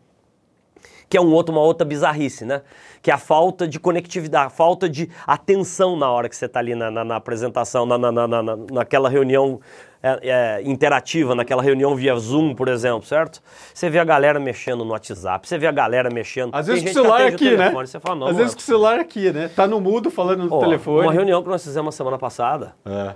que 1.08 1.16
é 1.16 1.20
um 1.20 1.32
outro, 1.32 1.54
uma 1.54 1.62
outra 1.62 1.84
bizarrice, 1.84 2.44
né? 2.44 2.62
Que 3.02 3.10
é 3.10 3.14
a 3.14 3.18
falta 3.18 3.68
de 3.68 3.78
conectividade, 3.78 4.46
a 4.46 4.50
falta 4.50 4.88
de 4.88 5.08
atenção 5.26 5.96
na 5.96 6.10
hora 6.10 6.28
que 6.28 6.36
você 6.36 6.46
está 6.46 6.60
ali 6.60 6.74
na, 6.74 6.90
na, 6.90 7.04
na 7.04 7.16
apresentação, 7.16 7.86
na, 7.86 7.98
na, 7.98 8.26
naquela 8.72 9.08
reunião 9.08 9.60
é, 10.06 10.20
é, 10.22 10.62
interativa, 10.62 11.34
naquela 11.34 11.62
reunião 11.62 11.96
via 11.96 12.14
Zoom, 12.16 12.54
por 12.54 12.68
exemplo, 12.68 13.06
certo? 13.06 13.42
Você 13.72 13.88
vê 13.88 13.98
a 13.98 14.04
galera 14.04 14.38
mexendo 14.38 14.84
no 14.84 14.92
WhatsApp, 14.92 15.48
você 15.48 15.56
vê 15.56 15.66
a 15.66 15.72
galera 15.72 16.10
mexendo. 16.10 16.54
Às 16.54 16.66
vezes 16.66 16.84
com 16.84 16.90
o 16.90 16.92
celular 16.92 17.26
aqui, 17.26 17.54
o 17.54 17.56
né? 17.56 17.70
Você 17.70 17.98
fala, 17.98 18.16
não, 18.16 18.26
Às 18.26 18.36
vezes 18.36 18.54
com 18.54 18.60
o 18.60 18.64
celular 18.64 19.00
aqui, 19.00 19.32
né? 19.32 19.48
Tá 19.48 19.66
no 19.66 19.80
mudo 19.80 20.10
falando 20.10 20.44
no 20.44 20.54
oh, 20.54 20.60
telefone. 20.60 21.06
Uma 21.06 21.12
reunião 21.12 21.42
que 21.42 21.48
nós 21.48 21.64
fizemos 21.64 21.94
semana 21.94 22.18
passada. 22.18 22.74
É. 22.84 23.14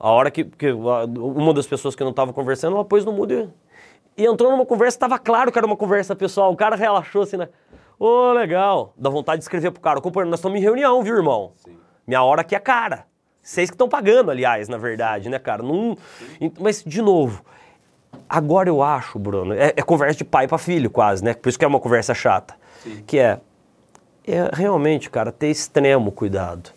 A 0.00 0.10
hora 0.10 0.30
que, 0.30 0.44
que 0.44 0.72
uma 0.72 1.52
das 1.52 1.66
pessoas 1.66 1.94
que 1.94 2.02
não 2.02 2.10
estava 2.10 2.32
conversando, 2.32 2.74
ela 2.74 2.84
pôs 2.84 3.04
no 3.04 3.12
mudo 3.12 3.34
e 3.34 3.48
e 4.18 4.26
entrou 4.26 4.50
numa 4.50 4.66
conversa, 4.66 4.96
estava 4.96 5.16
claro 5.16 5.52
que 5.52 5.58
era 5.58 5.66
uma 5.66 5.76
conversa 5.76 6.16
pessoal. 6.16 6.52
O 6.52 6.56
cara 6.56 6.74
relaxou 6.74 7.22
assim, 7.22 7.36
né? 7.36 7.48
Ô, 8.00 8.30
oh, 8.30 8.32
legal. 8.32 8.92
Dá 8.96 9.08
vontade 9.08 9.38
de 9.38 9.44
escrever 9.44 9.70
pro 9.70 9.80
cara, 9.80 10.00
companheiro, 10.00 10.28
nós 10.28 10.40
estamos 10.40 10.58
em 10.58 10.60
reunião, 10.60 11.00
viu, 11.04 11.14
irmão? 11.14 11.52
Sim. 11.54 11.78
Minha 12.04 12.24
hora 12.24 12.40
aqui 12.40 12.56
é 12.56 12.58
cara. 12.58 13.06
Vocês 13.48 13.70
que 13.70 13.74
estão 13.74 13.88
pagando, 13.88 14.30
aliás, 14.30 14.68
na 14.68 14.76
verdade, 14.76 15.30
né, 15.30 15.38
cara? 15.38 15.62
Não... 15.62 15.96
Mas, 16.60 16.84
de 16.84 17.00
novo, 17.00 17.42
agora 18.28 18.68
eu 18.68 18.82
acho, 18.82 19.18
Bruno, 19.18 19.54
é, 19.54 19.72
é 19.74 19.80
conversa 19.80 20.18
de 20.18 20.24
pai 20.24 20.46
para 20.46 20.58
filho, 20.58 20.90
quase, 20.90 21.24
né? 21.24 21.32
Por 21.32 21.48
isso 21.48 21.58
que 21.58 21.64
é 21.64 21.68
uma 21.68 21.80
conversa 21.80 22.12
chata. 22.12 22.54
Sim. 22.82 23.02
Que 23.06 23.18
é, 23.18 23.40
é 24.26 24.50
realmente, 24.52 25.08
cara, 25.08 25.32
ter 25.32 25.48
extremo 25.48 26.12
cuidado. 26.12 26.72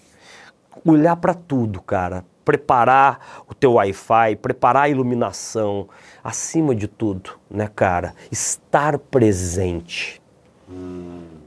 Olhar 0.86 1.18
para 1.18 1.34
tudo, 1.34 1.82
cara 1.82 2.24
preparar 2.46 3.44
o 3.48 3.54
teu 3.54 3.74
Wi-Fi, 3.74 4.38
preparar 4.38 4.84
a 4.84 4.90
iluminação, 4.90 5.88
acima 6.24 6.74
de 6.74 6.88
tudo, 6.88 7.32
né, 7.50 7.70
cara? 7.74 8.16
Estar 8.32 8.98
presente. 8.98 10.22
Hum. 10.68 11.41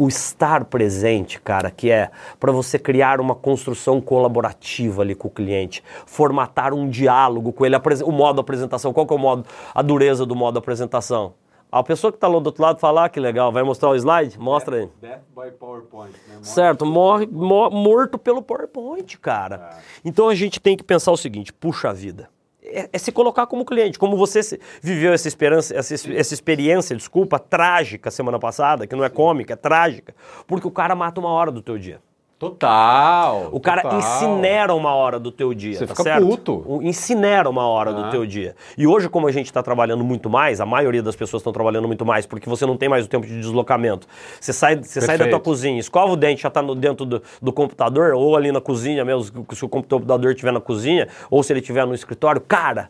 O 0.00 0.08
estar 0.08 0.64
presente, 0.64 1.38
cara, 1.38 1.70
que 1.70 1.90
é 1.90 2.10
para 2.38 2.50
você 2.50 2.78
criar 2.78 3.20
uma 3.20 3.34
construção 3.34 4.00
colaborativa 4.00 5.02
ali 5.02 5.14
com 5.14 5.28
o 5.28 5.30
cliente, 5.30 5.84
formatar 6.06 6.72
um 6.72 6.88
diálogo 6.88 7.52
com 7.52 7.66
ele, 7.66 7.76
o 7.76 8.10
modo 8.10 8.40
apresentação. 8.40 8.94
Qual 8.94 9.06
que 9.06 9.12
é 9.12 9.16
o 9.16 9.18
modo, 9.18 9.44
a 9.74 9.82
dureza 9.82 10.24
do 10.24 10.34
modo 10.34 10.58
apresentação? 10.58 11.34
A 11.70 11.82
pessoa 11.82 12.10
que 12.10 12.16
está 12.16 12.28
lá 12.28 12.40
do 12.40 12.46
outro 12.46 12.62
lado 12.62 12.80
fala, 12.80 13.04
ah, 13.04 13.08
que 13.10 13.20
legal, 13.20 13.52
vai 13.52 13.62
mostrar 13.62 13.90
o 13.90 13.94
slide? 13.94 14.38
Mostra 14.38 14.76
aí. 14.78 14.88
Death 15.02 15.20
by 15.36 15.50
PowerPoint. 15.50 16.14
Né? 16.28 16.38
Certo, 16.40 16.86
morre, 16.86 17.26
mor, 17.26 17.70
morto 17.70 18.16
pelo 18.16 18.40
PowerPoint, 18.40 19.18
cara. 19.18 19.70
É. 19.70 19.82
Então 20.02 20.30
a 20.30 20.34
gente 20.34 20.58
tem 20.58 20.78
que 20.78 20.82
pensar 20.82 21.12
o 21.12 21.16
seguinte, 21.18 21.52
puxa 21.52 21.92
vida. 21.92 22.30
É, 22.72 22.88
é, 22.92 22.98
se 22.98 23.10
colocar 23.10 23.46
como 23.46 23.64
cliente, 23.64 23.98
como 23.98 24.16
você 24.16 24.40
viveu 24.80 25.12
essa, 25.12 25.26
esperança, 25.26 25.76
essa, 25.76 25.94
essa 25.94 26.34
experiência, 26.34 26.96
desculpa, 26.96 27.38
trágica 27.38 28.10
semana 28.10 28.38
passada, 28.38 28.86
que 28.86 28.94
não 28.94 29.04
é 29.04 29.08
cômica, 29.08 29.54
é 29.54 29.56
trágica, 29.56 30.14
porque 30.46 30.66
o 30.66 30.70
cara 30.70 30.94
mata 30.94 31.20
uma 31.20 31.30
hora 31.30 31.50
do 31.50 31.60
teu 31.60 31.76
dia. 31.76 32.00
Total. 32.40 33.50
O 33.52 33.60
cara 33.60 33.82
total. 33.82 33.98
incinera 33.98 34.74
uma 34.74 34.94
hora 34.94 35.20
do 35.20 35.30
teu 35.30 35.52
dia, 35.52 35.74
Você 35.74 35.86
tá 35.86 35.94
fica 35.94 36.02
certo? 36.02 36.26
puto. 36.26 36.80
Incinera 36.80 37.50
uma 37.50 37.68
hora 37.68 37.92
do 37.92 38.10
teu 38.10 38.24
dia. 38.24 38.56
E 38.78 38.86
hoje, 38.86 39.10
como 39.10 39.26
a 39.26 39.30
gente 39.30 39.44
está 39.44 39.62
trabalhando 39.62 40.02
muito 40.02 40.30
mais, 40.30 40.58
a 40.58 40.64
maioria 40.64 41.02
das 41.02 41.14
pessoas 41.14 41.42
estão 41.42 41.52
trabalhando 41.52 41.86
muito 41.86 42.06
mais, 42.06 42.24
porque 42.24 42.48
você 42.48 42.64
não 42.64 42.78
tem 42.78 42.88
mais 42.88 43.04
o 43.04 43.08
tempo 43.10 43.26
de 43.26 43.38
deslocamento. 43.38 44.06
Você 44.40 44.54
sai, 44.54 44.76
você 44.76 45.02
sai 45.02 45.18
da 45.18 45.28
tua 45.28 45.38
cozinha, 45.38 45.78
escova 45.78 46.14
o 46.14 46.16
dente, 46.16 46.40
já 46.40 46.48
está 46.48 46.62
dentro 46.62 47.04
do, 47.04 47.22
do, 47.42 47.52
computador, 47.52 48.14
ou 48.14 48.34
ali 48.34 48.50
na 48.50 48.60
cozinha 48.62 49.04
mesmo, 49.04 49.44
se 49.52 49.62
o 49.62 49.68
computador 49.68 50.30
estiver 50.30 50.52
na 50.52 50.62
cozinha, 50.62 51.08
ou 51.30 51.42
se 51.42 51.52
ele 51.52 51.60
estiver 51.60 51.86
no 51.86 51.92
escritório. 51.92 52.40
Cara, 52.40 52.88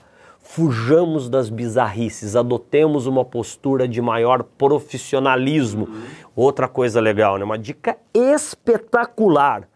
fujamos 0.53 1.29
das 1.29 1.49
bizarrices, 1.49 2.35
adotemos 2.35 3.07
uma 3.07 3.25
postura 3.25 3.87
de 3.87 4.03
maior 4.03 4.43
profissionalismo. 4.43 5.89
Outra 6.35 6.67
coisa 6.67 7.01
legal, 7.01 7.39
né? 7.39 7.45
Uma 7.45 7.57
dica 7.57 7.97
espetacular. 8.13 9.69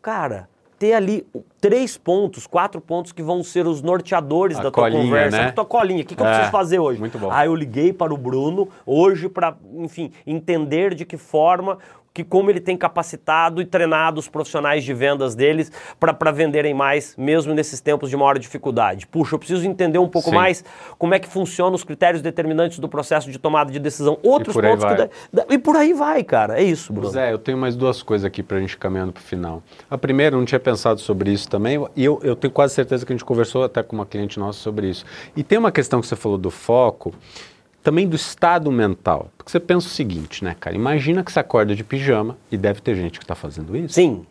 Cara, 0.00 0.48
ter 0.78 0.94
ali 0.94 1.26
três 1.62 1.96
pontos, 1.96 2.44
quatro 2.44 2.80
pontos 2.80 3.12
que 3.12 3.22
vão 3.22 3.40
ser 3.44 3.68
os 3.68 3.82
norteadores 3.82 4.58
a 4.58 4.64
da 4.64 4.70
tua 4.72 4.82
colinha, 4.82 5.04
conversa. 5.04 5.38
Né? 5.38 5.44
A 5.44 5.52
tua 5.52 5.64
colinha. 5.64 6.02
O 6.02 6.04
que, 6.04 6.16
que 6.16 6.20
é, 6.22 6.26
eu 6.26 6.28
preciso 6.28 6.50
fazer 6.50 6.80
hoje? 6.80 6.98
Muito 6.98 7.16
bom. 7.20 7.28
Ah, 7.30 7.46
eu 7.46 7.54
liguei 7.54 7.92
para 7.92 8.12
o 8.12 8.16
Bruno 8.16 8.68
hoje 8.84 9.28
para, 9.28 9.56
enfim, 9.76 10.10
entender 10.26 10.92
de 10.92 11.04
que 11.04 11.16
forma 11.16 11.78
que 12.14 12.22
como 12.22 12.50
ele 12.50 12.60
tem 12.60 12.76
capacitado 12.76 13.60
e 13.60 13.64
treinado 13.64 14.20
os 14.20 14.28
profissionais 14.28 14.84
de 14.84 14.92
vendas 14.92 15.34
deles 15.34 15.72
para 15.98 16.30
venderem 16.30 16.74
mais, 16.74 17.14
mesmo 17.16 17.54
nesses 17.54 17.80
tempos 17.80 18.10
de 18.10 18.16
maior 18.16 18.38
dificuldade. 18.38 19.06
Puxa, 19.06 19.34
eu 19.34 19.38
preciso 19.38 19.66
entender 19.66 19.98
um 19.98 20.08
pouco 20.08 20.30
Sim. 20.30 20.36
mais 20.36 20.64
como 20.98 21.14
é 21.14 21.18
que 21.18 21.28
funcionam 21.28 21.74
os 21.74 21.84
critérios 21.84 22.22
determinantes 22.22 22.78
do 22.78 22.88
processo 22.88 23.30
de 23.30 23.38
tomada 23.38 23.72
de 23.72 23.78
decisão. 23.78 24.18
Outros 24.22 24.54
pontos 24.54 24.84
que 24.84 24.94
da, 24.94 25.08
da, 25.32 25.46
E 25.48 25.58
por 25.58 25.76
aí 25.76 25.92
vai, 25.92 26.22
cara. 26.22 26.60
É 26.60 26.62
isso, 26.62 26.92
Bruno. 26.92 27.10
Zé, 27.10 27.32
eu 27.32 27.38
tenho 27.38 27.56
mais 27.56 27.74
duas 27.74 28.02
coisas 28.02 28.24
aqui 28.24 28.42
para 28.42 28.58
a 28.58 28.60
gente 28.60 28.76
caminhando 28.76 29.12
para 29.12 29.20
o 29.20 29.24
final. 29.24 29.62
A 29.88 29.96
primeira, 29.96 30.36
eu 30.36 30.38
não 30.38 30.46
tinha 30.46 30.60
pensado 30.60 31.00
sobre 31.00 31.30
isso 31.30 31.48
também, 31.52 31.78
e 31.94 32.02
eu, 32.02 32.18
eu 32.22 32.34
tenho 32.34 32.50
quase 32.50 32.72
certeza 32.72 33.04
que 33.04 33.12
a 33.12 33.14
gente 33.14 33.26
conversou 33.26 33.62
até 33.62 33.82
com 33.82 33.94
uma 33.94 34.06
cliente 34.06 34.38
nossa 34.38 34.58
sobre 34.58 34.88
isso. 34.88 35.04
E 35.36 35.42
tem 35.42 35.58
uma 35.58 35.70
questão 35.70 36.00
que 36.00 36.06
você 36.06 36.16
falou 36.16 36.38
do 36.38 36.50
foco, 36.50 37.12
também 37.82 38.08
do 38.08 38.16
estado 38.16 38.72
mental. 38.72 39.30
Porque 39.36 39.52
você 39.52 39.60
pensa 39.60 39.86
o 39.86 39.90
seguinte, 39.90 40.42
né, 40.42 40.56
cara? 40.58 40.74
Imagina 40.74 41.22
que 41.22 41.30
você 41.30 41.40
acorda 41.40 41.74
de 41.74 41.84
pijama, 41.84 42.38
e 42.50 42.56
deve 42.56 42.80
ter 42.80 42.94
gente 42.94 43.18
que 43.18 43.24
está 43.24 43.34
fazendo 43.34 43.76
isso. 43.76 43.92
Sim. 43.92 44.24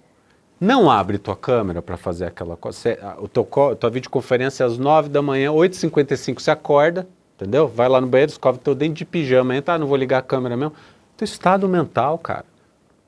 Não 0.59 0.89
abre 0.89 1.19
tua 1.19 1.35
câmera 1.35 1.79
para 1.79 1.95
fazer 1.95 2.25
aquela 2.25 2.57
coisa. 2.57 2.97
O 3.19 3.27
teu, 3.27 3.47
tua 3.79 3.89
videoconferência 3.91 4.63
é 4.63 4.65
às 4.65 4.79
9 4.79 5.09
da 5.09 5.21
manhã, 5.21 5.51
8h55 5.51 6.39
você 6.39 6.49
acorda, 6.49 7.07
entendeu? 7.35 7.67
Vai 7.67 7.87
lá 7.87 8.01
no 8.01 8.07
banheiro, 8.07 8.31
escova 8.31 8.57
teu 8.57 8.73
dente 8.73 8.99
de 8.99 9.05
pijama, 9.05 9.55
entra, 9.55 9.75
ah, 9.75 9.77
não 9.77 9.85
vou 9.85 9.97
ligar 9.97 10.17
a 10.17 10.23
câmera 10.23 10.57
mesmo. 10.57 10.73
Teu 11.15 11.25
estado 11.25 11.69
mental, 11.69 12.17
cara. 12.17 12.45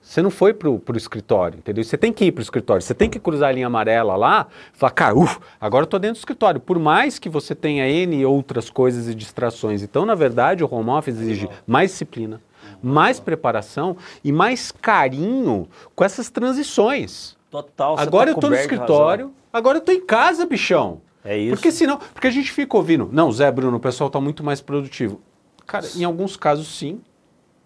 Você 0.03 0.21
não 0.21 0.29
foi 0.29 0.53
pro, 0.53 0.77
pro 0.79 0.97
escritório, 0.97 1.59
entendeu? 1.59 1.81
Você 1.81 1.97
tem 1.97 2.11
que 2.11 2.25
ir 2.25 2.33
pro 2.33 2.43
escritório, 2.43 2.81
você 2.81 2.93
tem 2.93 3.09
que 3.09 3.17
cruzar 3.17 3.49
a 3.49 3.51
linha 3.53 3.67
amarela 3.67 4.17
lá, 4.17 4.47
falar, 4.73 4.91
cara, 4.91 5.17
uf, 5.17 5.39
agora 5.59 5.83
eu 5.83 5.87
tô 5.87 5.97
dentro 5.97 6.15
do 6.15 6.19
escritório. 6.19 6.59
Por 6.59 6.77
mais 6.77 7.17
que 7.17 7.29
você 7.29 7.55
tenha 7.55 7.87
N 7.87 8.25
outras 8.25 8.69
coisas 8.69 9.07
e 9.07 9.15
distrações. 9.15 9.81
Então, 9.81 10.05
na 10.05 10.13
verdade, 10.13 10.61
o 10.61 10.67
home 10.69 10.89
office 10.89 11.15
exige 11.15 11.49
mais 11.65 11.91
disciplina, 11.91 12.41
mais 12.83 13.17
preparação 13.17 13.95
e 14.21 14.31
mais 14.33 14.73
carinho 14.73 15.69
com 15.95 16.03
essas 16.03 16.29
transições. 16.29 17.37
Total. 17.49 17.97
Agora 17.97 18.31
tá 18.31 18.37
eu 18.37 18.41
tô 18.41 18.49
no 18.49 18.55
escritório, 18.55 19.31
agora 19.53 19.77
eu 19.77 19.81
tô 19.81 19.93
em 19.93 20.05
casa, 20.05 20.45
bichão. 20.45 21.01
É 21.23 21.37
isso. 21.37 21.55
Porque 21.55 21.71
senão, 21.71 21.97
porque 22.13 22.27
a 22.27 22.31
gente 22.31 22.51
fica 22.51 22.75
ouvindo, 22.75 23.09
não, 23.09 23.31
Zé 23.31 23.49
Bruno, 23.49 23.77
o 23.77 23.79
pessoal 23.79 24.09
tá 24.09 24.19
muito 24.19 24.43
mais 24.43 24.59
produtivo. 24.59 25.21
Cara, 25.65 25.87
em 25.95 26.03
alguns 26.03 26.35
casos 26.35 26.67
sim, 26.67 26.99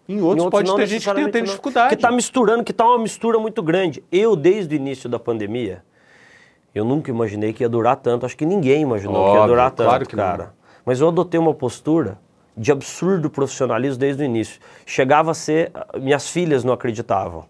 Em 0.08 0.22
outros, 0.22 0.46
Em 0.46 0.50
pode 0.50 0.68
não 0.68 0.76
ter 0.78 0.88
gente 0.88 1.06
que 1.08 1.14
tenha, 1.14 1.30
tem 1.30 1.42
não. 1.42 1.48
dificuldade. 1.50 1.90
Que 1.90 1.96
está 1.96 2.12
misturando, 2.12 2.64
que 2.64 2.72
está 2.72 2.86
uma 2.86 2.98
mistura 3.00 3.38
muito 3.40 3.62
grande. 3.62 4.04
Eu, 4.12 4.36
desde 4.36 4.74
o 4.74 4.78
início 4.78 5.10
da 5.10 5.20
pandemia, 5.20 5.84
eu 6.74 6.86
nunca 6.86 7.12
imaginei 7.12 7.52
que 7.54 7.64
ia 7.64 7.70
durar 7.70 7.96
tanto. 7.98 8.26
Acho 8.26 8.38
que 8.38 8.46
ninguém 8.46 8.82
imaginou 8.84 9.16
que 9.16 9.32
ia 9.32 9.40
Óbvio, 9.42 9.48
durar 9.48 9.72
tanto, 9.72 9.88
claro 9.88 10.06
que 10.06 10.16
não. 10.16 10.24
cara. 10.24 10.54
Mas 10.86 11.02
eu 11.02 11.08
adotei 11.10 11.40
uma 11.40 11.54
postura 11.54 12.18
de 12.56 12.72
absurdo 12.72 13.30
profissionalismo 13.30 14.00
desde 14.00 14.24
o 14.24 14.26
início. 14.26 14.60
Chegava 14.86 15.32
a 15.32 15.34
ser. 15.34 15.72
Minhas 16.00 16.30
filhas 16.30 16.64
não 16.64 16.74
acreditavam. 16.74 17.46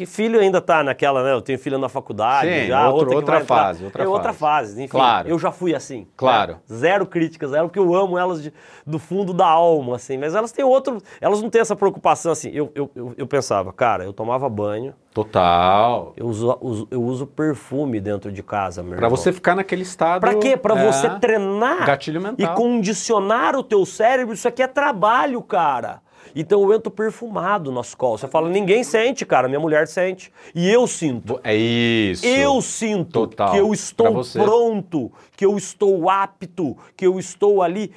Que 0.00 0.06
filho 0.06 0.40
ainda 0.40 0.62
tá 0.62 0.82
naquela, 0.82 1.22
né? 1.22 1.30
Eu 1.34 1.42
tenho 1.42 1.58
filho 1.58 1.76
na 1.78 1.86
faculdade, 1.86 2.48
Sim, 2.50 2.68
já, 2.68 2.88
outro- 2.88 3.16
outra, 3.16 3.16
outra 3.36 3.40
fase, 3.44 3.84
outra 3.84 4.02
é 4.02 4.08
outra 4.08 4.32
fase. 4.32 4.68
fase. 4.70 4.82
Enfim, 4.84 4.90
Claro. 4.90 5.28
eu 5.28 5.38
já 5.38 5.52
fui 5.52 5.74
assim. 5.74 6.06
Claro. 6.16 6.54
né? 6.54 6.58
Zero 6.74 7.04
críticas 7.04 7.52
a 7.52 7.58
elas, 7.58 7.68
porque 7.70 7.78
eu 7.78 7.94
amo 7.94 8.16
elas 8.16 8.42
de- 8.42 8.50
do 8.86 8.98
fundo 8.98 9.34
da 9.34 9.46
alma, 9.46 9.96
assim. 9.96 10.16
Mas 10.16 10.34
elas 10.34 10.52
têm 10.52 10.64
outro. 10.64 11.02
Elas 11.20 11.42
não 11.42 11.50
têm 11.50 11.60
essa 11.60 11.76
preocupação, 11.76 12.32
assim. 12.32 12.48
Eu, 12.50 12.72
eu, 12.74 12.90
eu, 12.94 13.14
eu 13.14 13.26
pensava, 13.26 13.74
cara, 13.74 14.02
eu 14.04 14.12
tomava 14.14 14.48
banho, 14.48 14.94
Total. 15.12 16.14
eu 16.16 16.26
uso, 16.26 16.56
uso- 16.62 16.88
eu 16.90 17.02
uso 17.02 17.26
perfume 17.26 18.00
dentro 18.00 18.32
de 18.32 18.42
casa, 18.42 18.82
meu 18.82 18.96
Pra 18.96 19.06
irmão. 19.06 19.16
você 19.18 19.34
ficar 19.34 19.54
naquele 19.54 19.82
estado. 19.82 20.20
Pra 20.22 20.34
quê? 20.36 20.56
Pra 20.56 20.78
é, 20.78 20.90
você 20.90 21.10
treinar 21.18 21.84
Gatilho 21.84 22.22
mental. 22.22 22.54
e 22.54 22.56
condicionar 22.56 23.54
o 23.54 23.62
teu 23.62 23.84
cérebro. 23.84 24.32
Isso 24.32 24.48
aqui 24.48 24.62
é 24.62 24.66
trabalho, 24.66 25.42
cara. 25.42 26.00
Então 26.34 26.62
eu 26.62 26.74
entro 26.74 26.90
perfumado 26.90 27.72
nas 27.72 27.94
costas. 27.94 28.28
Você 28.28 28.32
fala, 28.32 28.48
ninguém 28.48 28.84
sente, 28.84 29.24
cara. 29.24 29.48
Minha 29.48 29.60
mulher 29.60 29.86
sente. 29.86 30.32
E 30.54 30.68
eu 30.70 30.86
sinto. 30.86 31.40
É 31.42 31.54
isso. 31.54 32.24
Eu 32.26 32.60
sinto 32.60 33.26
Total. 33.26 33.52
que 33.52 33.58
eu 33.58 33.72
estou 33.72 34.22
pronto, 34.32 35.12
que 35.36 35.44
eu 35.44 35.56
estou 35.56 36.08
apto, 36.08 36.76
que 36.96 37.06
eu 37.06 37.18
estou 37.18 37.62
ali 37.62 37.92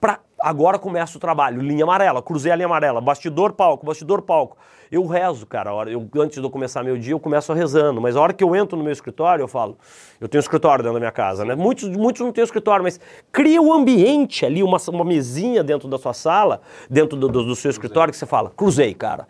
pra 0.00 0.20
agora 0.38 0.78
começa 0.78 1.16
o 1.16 1.20
trabalho, 1.20 1.62
linha 1.62 1.84
amarela, 1.84 2.20
cruzei 2.20 2.52
a 2.52 2.56
linha 2.56 2.66
amarela, 2.66 3.00
bastidor 3.00 3.52
palco, 3.54 3.86
bastidor 3.86 4.20
palco. 4.22 4.58
Eu 4.90 5.06
rezo, 5.06 5.46
cara, 5.46 5.70
a 5.70 5.74
hora 5.74 5.90
eu 5.90 6.08
antes 6.16 6.38
de 6.40 6.46
eu 6.46 6.50
começar 6.50 6.82
meu 6.84 6.96
dia, 6.96 7.12
eu 7.12 7.20
começo 7.20 7.52
rezando, 7.52 8.00
mas 8.00 8.16
a 8.16 8.20
hora 8.20 8.32
que 8.32 8.44
eu 8.44 8.54
entro 8.54 8.76
no 8.76 8.84
meu 8.84 8.92
escritório, 8.92 9.42
eu 9.42 9.48
falo, 9.48 9.76
eu 10.20 10.28
tenho 10.28 10.40
um 10.40 10.42
escritório 10.44 10.82
dentro 10.82 10.94
da 10.94 11.00
minha 11.00 11.12
casa, 11.12 11.44
né? 11.44 11.54
Muitos 11.54 11.88
muitos 11.88 12.20
não 12.22 12.30
têm 12.32 12.44
escritório, 12.44 12.82
mas 12.82 13.00
cria 13.32 13.60
um 13.60 13.72
ambiente 13.72 14.44
ali, 14.46 14.62
uma, 14.62 14.78
uma 14.88 15.04
mesinha 15.04 15.64
dentro 15.64 15.88
da 15.88 15.98
sua 15.98 16.12
sala, 16.12 16.60
dentro 16.88 17.16
do, 17.18 17.28
do- 17.28 17.44
do 17.44 17.56
seu 17.56 17.70
escritório 17.70 18.12
que 18.12 18.18
você 18.18 18.26
fala, 18.26 18.50
cruzei, 18.56 18.94
cara. 18.94 19.26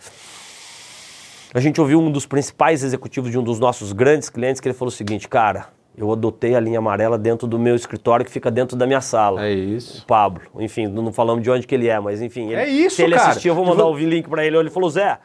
A 1.53 1.61
gente 1.61 1.81
ouviu 1.81 2.01
um 2.01 2.11
dos 2.11 2.27
principais 2.27 2.83
executivos 2.83 3.31
de 3.31 3.39
um 3.39 3.43
dos 3.43 3.61
nossos 3.61 3.93
grandes 3.93 4.29
clientes 4.29 4.61
que 4.61 4.67
ele 4.69 4.75
falou 4.75 4.89
o 4.89 4.95
seguinte, 4.95 5.29
cara, 5.29 5.69
eu 5.97 6.11
adotei 6.11 6.57
a 6.57 6.61
linha 6.61 6.79
amarela 6.81 7.17
dentro 7.17 7.47
do 7.47 7.57
meu 7.61 7.77
escritório 7.77 8.25
que 8.27 8.31
fica 8.33 8.51
dentro 8.51 8.77
da 8.77 8.85
minha 8.87 9.01
sala. 9.01 9.47
É 9.47 9.53
isso. 9.53 10.03
O 10.03 10.07
Pablo, 10.07 10.43
enfim, 10.59 10.89
não 10.89 11.13
falamos 11.13 11.45
de 11.45 11.51
onde 11.53 11.65
que 11.65 11.75
ele 11.77 11.89
é, 11.89 12.01
mas 12.01 12.21
enfim. 12.21 12.47
ele- 12.51 12.57
É 12.61 12.69
isso, 12.69 12.97
Se 12.97 13.03
ele 13.05 13.15
cara. 13.15 13.29
assistir, 13.31 13.49
eu 13.49 13.55
vou 13.55 13.65
mandar 13.65 13.87
o 13.87 13.97
link 13.97 14.29
pra 14.29 14.45
ele. 14.45 14.57
Ele 14.57 14.71
falou, 14.71 14.91
Zé, 14.91 15.17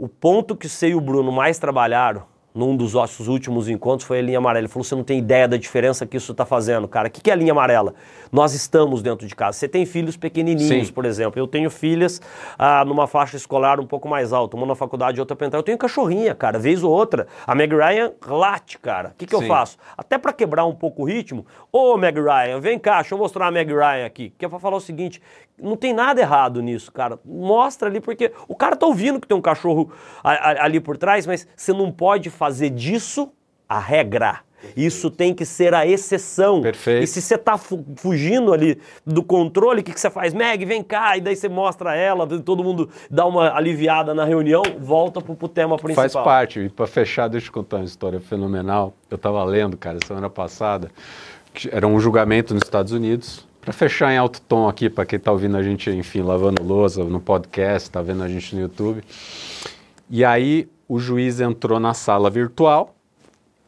o 0.00 0.08
ponto 0.08 0.56
que 0.56 0.66
você 0.66 0.88
e 0.88 0.94
o 0.94 1.00
Bruno 1.00 1.30
mais 1.30 1.58
trabalharam 1.58 2.22
num 2.54 2.74
dos 2.74 2.94
nossos 2.94 3.28
últimos 3.28 3.68
encontros 3.68 4.06
foi 4.06 4.18
a 4.18 4.22
linha 4.22 4.38
amarela. 4.38 4.62
Ele 4.62 4.68
falou, 4.68 4.82
você 4.82 4.94
não 4.94 5.04
tem 5.04 5.18
ideia 5.18 5.46
da 5.46 5.56
diferença 5.56 6.06
que 6.06 6.16
isso 6.16 6.32
está 6.32 6.44
fazendo, 6.44 6.88
cara. 6.88 7.08
O 7.08 7.10
que, 7.10 7.20
que 7.20 7.30
é 7.30 7.32
a 7.32 7.36
linha 7.36 7.52
amarela? 7.52 7.94
Nós 8.32 8.54
estamos 8.54 9.02
dentro 9.02 9.26
de 9.26 9.34
casa. 9.36 9.58
Você 9.58 9.68
tem 9.68 9.84
filhos 9.86 10.16
pequenininhos, 10.16 10.88
Sim. 10.88 10.92
por 10.92 11.04
exemplo. 11.04 11.38
Eu 11.38 11.46
tenho 11.46 11.70
filhas 11.70 12.20
ah, 12.58 12.84
numa 12.84 13.06
faixa 13.06 13.36
escolar 13.36 13.78
um 13.78 13.86
pouco 13.86 14.08
mais 14.08 14.32
alta, 14.32 14.56
uma 14.56 14.66
na 14.66 14.74
faculdade 14.74 15.18
e 15.18 15.20
outra 15.20 15.36
pra 15.36 15.46
entrar. 15.46 15.58
Eu 15.58 15.62
tenho 15.62 15.78
cachorrinha, 15.78 16.34
cara, 16.34 16.58
vez 16.58 16.82
ou 16.82 16.90
outra. 16.90 17.26
A 17.46 17.54
Meg 17.54 17.74
Ryan 17.74 18.12
late, 18.26 18.78
cara. 18.78 19.10
O 19.10 19.14
que, 19.18 19.26
que 19.26 19.34
eu 19.34 19.42
faço? 19.42 19.76
Até 19.96 20.18
pra 20.18 20.32
quebrar 20.32 20.64
um 20.64 20.74
pouco 20.74 21.02
o 21.02 21.04
ritmo. 21.04 21.46
Ô, 21.70 21.96
Meg 21.96 22.18
Ryan, 22.18 22.58
vem 22.58 22.78
cá, 22.78 22.96
deixa 22.96 23.14
eu 23.14 23.18
mostrar 23.18 23.46
a 23.46 23.50
Meg 23.50 23.72
Ryan 23.72 24.06
aqui. 24.06 24.32
Que 24.36 24.44
é 24.44 24.48
pra 24.48 24.58
falar 24.58 24.76
o 24.76 24.80
seguinte: 24.80 25.20
não 25.62 25.76
tem 25.76 25.92
nada 25.92 26.20
errado 26.20 26.60
nisso, 26.62 26.90
cara. 26.92 27.18
Mostra 27.24 27.88
ali, 27.88 28.00
porque 28.00 28.32
o 28.48 28.54
cara 28.56 28.76
tá 28.76 28.86
ouvindo 28.86 29.20
que 29.20 29.26
tem 29.28 29.36
um 29.36 29.40
cachorro 29.42 29.90
ali 30.22 30.80
por 30.80 30.96
trás, 30.96 31.26
mas 31.26 31.46
você 31.56 31.72
não 31.72 31.90
pode 31.90 32.30
fazer 32.30 32.70
disso 32.70 33.30
a 33.68 33.78
regra. 33.78 34.40
Isso 34.76 35.10
tem 35.10 35.32
que 35.32 35.46
ser 35.46 35.72
a 35.72 35.86
exceção. 35.86 36.60
Perfeito. 36.60 37.02
E 37.02 37.06
se 37.06 37.22
você 37.22 37.38
tá 37.38 37.56
fu- 37.56 37.82
fugindo 37.96 38.52
ali 38.52 38.78
do 39.06 39.22
controle, 39.22 39.80
o 39.80 39.82
que, 39.82 39.90
que 39.90 39.98
você 39.98 40.10
faz? 40.10 40.34
Meg, 40.34 40.66
vem 40.66 40.82
cá, 40.82 41.16
e 41.16 41.20
daí 41.22 41.34
você 41.34 41.48
mostra 41.48 41.94
ela, 41.96 42.26
todo 42.26 42.62
mundo 42.62 42.90
dá 43.10 43.24
uma 43.24 43.56
aliviada 43.56 44.12
na 44.12 44.22
reunião, 44.22 44.62
volta 44.78 45.18
pro, 45.22 45.34
pro 45.34 45.48
tema 45.48 45.78
principal. 45.78 46.10
Faz 46.10 46.12
parte. 46.24 46.60
E 46.60 46.68
pra 46.68 46.86
fechar, 46.86 47.28
deixa 47.28 47.48
eu 47.48 47.52
contar 47.54 47.78
uma 47.78 47.86
história 47.86 48.20
fenomenal. 48.20 48.92
Eu 49.10 49.16
tava 49.16 49.42
lendo, 49.44 49.78
cara, 49.78 49.98
semana 50.06 50.28
passada, 50.28 50.90
que 51.54 51.70
era 51.72 51.86
um 51.86 51.98
julgamento 51.98 52.52
nos 52.52 52.62
Estados 52.62 52.92
Unidos. 52.92 53.48
Pra 53.60 53.72
fechar 53.72 54.12
em 54.12 54.16
alto 54.16 54.40
tom 54.42 54.68
aqui, 54.68 54.88
pra 54.88 55.04
quem 55.04 55.18
tá 55.18 55.30
ouvindo 55.30 55.56
a 55.56 55.62
gente, 55.62 55.90
enfim, 55.90 56.22
lavando 56.22 56.62
louça 56.62 57.04
no 57.04 57.20
podcast, 57.20 57.90
tá 57.90 58.00
vendo 58.00 58.22
a 58.22 58.28
gente 58.28 58.54
no 58.54 58.62
YouTube. 58.62 59.02
E 60.08 60.24
aí 60.24 60.68
o 60.88 60.98
juiz 60.98 61.40
entrou 61.40 61.78
na 61.78 61.94
sala 61.94 62.30
virtual 62.30 62.94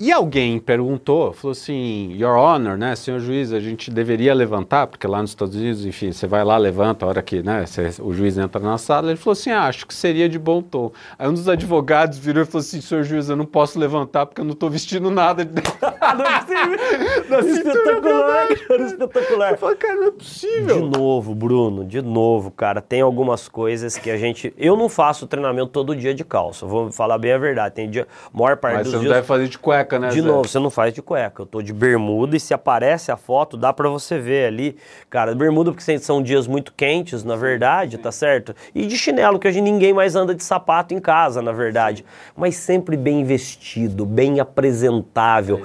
e 0.05 0.12
alguém 0.12 0.59
perguntou, 0.59 1.33
falou 1.33 1.53
assim, 1.53 2.12
Your 2.19 2.37
Honor, 2.37 2.77
né, 2.77 2.97
senhor 2.97 3.21
juiz, 3.21 3.53
a 3.53 3.61
gente 3.61 3.91
deveria 3.91 4.35
levantar, 4.35 4.87
porque 4.87 5.07
lá 5.07 5.21
nos 5.21 5.31
Estados 5.31 5.55
Unidos, 5.55 5.87
enfim, 5.87 6.11
você 6.12 6.27
vai 6.27 6.43
lá, 6.45 6.57
levanta 6.57 7.05
a 7.05 7.09
hora 7.09 7.23
que, 7.23 7.43
né, 7.43 7.65
você- 7.67 7.91
o 8.03 8.12
juiz 8.12 8.37
entra 8.38 8.61
na 8.61 8.79
sala, 8.79 9.09
ele 9.11 9.17
falou 9.17 9.33
assim, 9.33 9.51
ah, 9.51 9.65
acho 9.67 9.87
que 9.87 9.95
seria 9.95 10.29
de 10.29 10.38
bom 10.38 10.61
tom. 10.61 10.91
Aí 11.19 11.29
um 11.29 11.33
dos 11.35 11.49
advogados 11.49 12.19
virou 12.19 12.43
e 12.43 12.47
falou 12.47 12.61
assim, 12.61 12.81
senhor 12.81 13.05
juiz, 13.05 13.29
eu 13.29 13.37
não 13.37 13.47
posso 13.47 13.79
levantar 13.79 14.27
porque 14.27 14.41
eu 14.41 14.45
não 14.45 14.53
estou 14.53 14.69
vestindo 14.71 15.11
nada 15.11 15.45
de 15.45 15.53
dentro. 15.53 15.73
Ah, 16.01 16.15
não 16.15 16.25
é 16.27 16.41
possível. 16.41 17.73
espetacular, 17.73 18.49
cara, 18.69 18.83
espetacular. 18.83 19.51
Eu 19.53 19.59
falei, 19.59 19.77
cara, 19.77 19.95
não 19.95 20.03
é 20.03 20.11
De 20.11 20.17
possível. 20.17 20.87
novo, 20.87 21.35
Bruno, 21.35 21.85
de 21.85 22.03
novo, 22.03 22.51
cara, 22.51 22.81
tem 22.81 23.01
algumas 23.01 23.49
coisas 23.49 23.97
que 23.97 24.11
a 24.11 24.17
gente. 24.17 24.53
Eu 24.59 24.77
não 24.77 24.88
faço 24.88 25.27
treinamento 25.27 25.69
todo 25.69 25.95
dia 25.95 26.15
de 26.15 26.25
calça, 26.25 26.67
vou 26.67 26.91
falar 26.91 27.19
bem 27.19 27.33
a 27.33 27.38
verdade. 27.38 27.75
Tem 27.75 27.88
dia. 27.88 28.07
Maior 28.33 28.57
parte 28.57 28.75
Mas 28.79 28.85
dos 28.85 28.93
você 28.95 28.99
não 29.07 29.12
deve 29.15 29.27
fazer 29.27 29.49
de 29.49 29.59
cueca, 29.59 29.91
né, 29.98 30.09
De 30.09 30.20
Zé? 30.20 30.26
novo, 30.26 30.48
você 30.48 30.59
não 30.59 30.70
faz 30.70 30.92
de 30.92 31.00
cueca. 31.02 31.42
Eu 31.42 31.46
tô 31.46 31.62
de 31.62 31.72
bermuda 31.72 32.37
e 32.37 32.40
se 32.40 32.52
aparece 32.52 33.11
a 33.11 33.16
foto, 33.16 33.57
dá 33.57 33.72
pra 33.72 33.88
você 33.88 34.18
ver 34.18 34.46
ali. 34.46 34.76
Cara, 35.09 35.35
bermuda 35.35 35.72
porque 35.72 35.98
são 35.98 36.22
dias 36.22 36.46
muito 36.46 36.72
quentes, 36.74 37.24
na 37.24 37.37
verdade, 37.37 37.98
tá 37.98 38.12
certo? 38.12 38.55
E 38.74 38.87
de 38.87 38.96
chinelo, 38.96 39.38
que 39.38 39.48
hoje 39.48 39.61
ninguém 39.61 39.92
mais 39.92 40.14
anda 40.14 40.35
de 40.35 40.42
sapato 40.44 40.94
em 40.94 41.00
casa, 41.00 41.40
na 41.42 41.52
verdade. 41.52 42.05
Mas 42.37 42.57
sempre 42.57 42.96
bem 42.96 43.24
vestido, 43.24 44.05
bem 44.05 44.40
apresentável. 44.40 45.61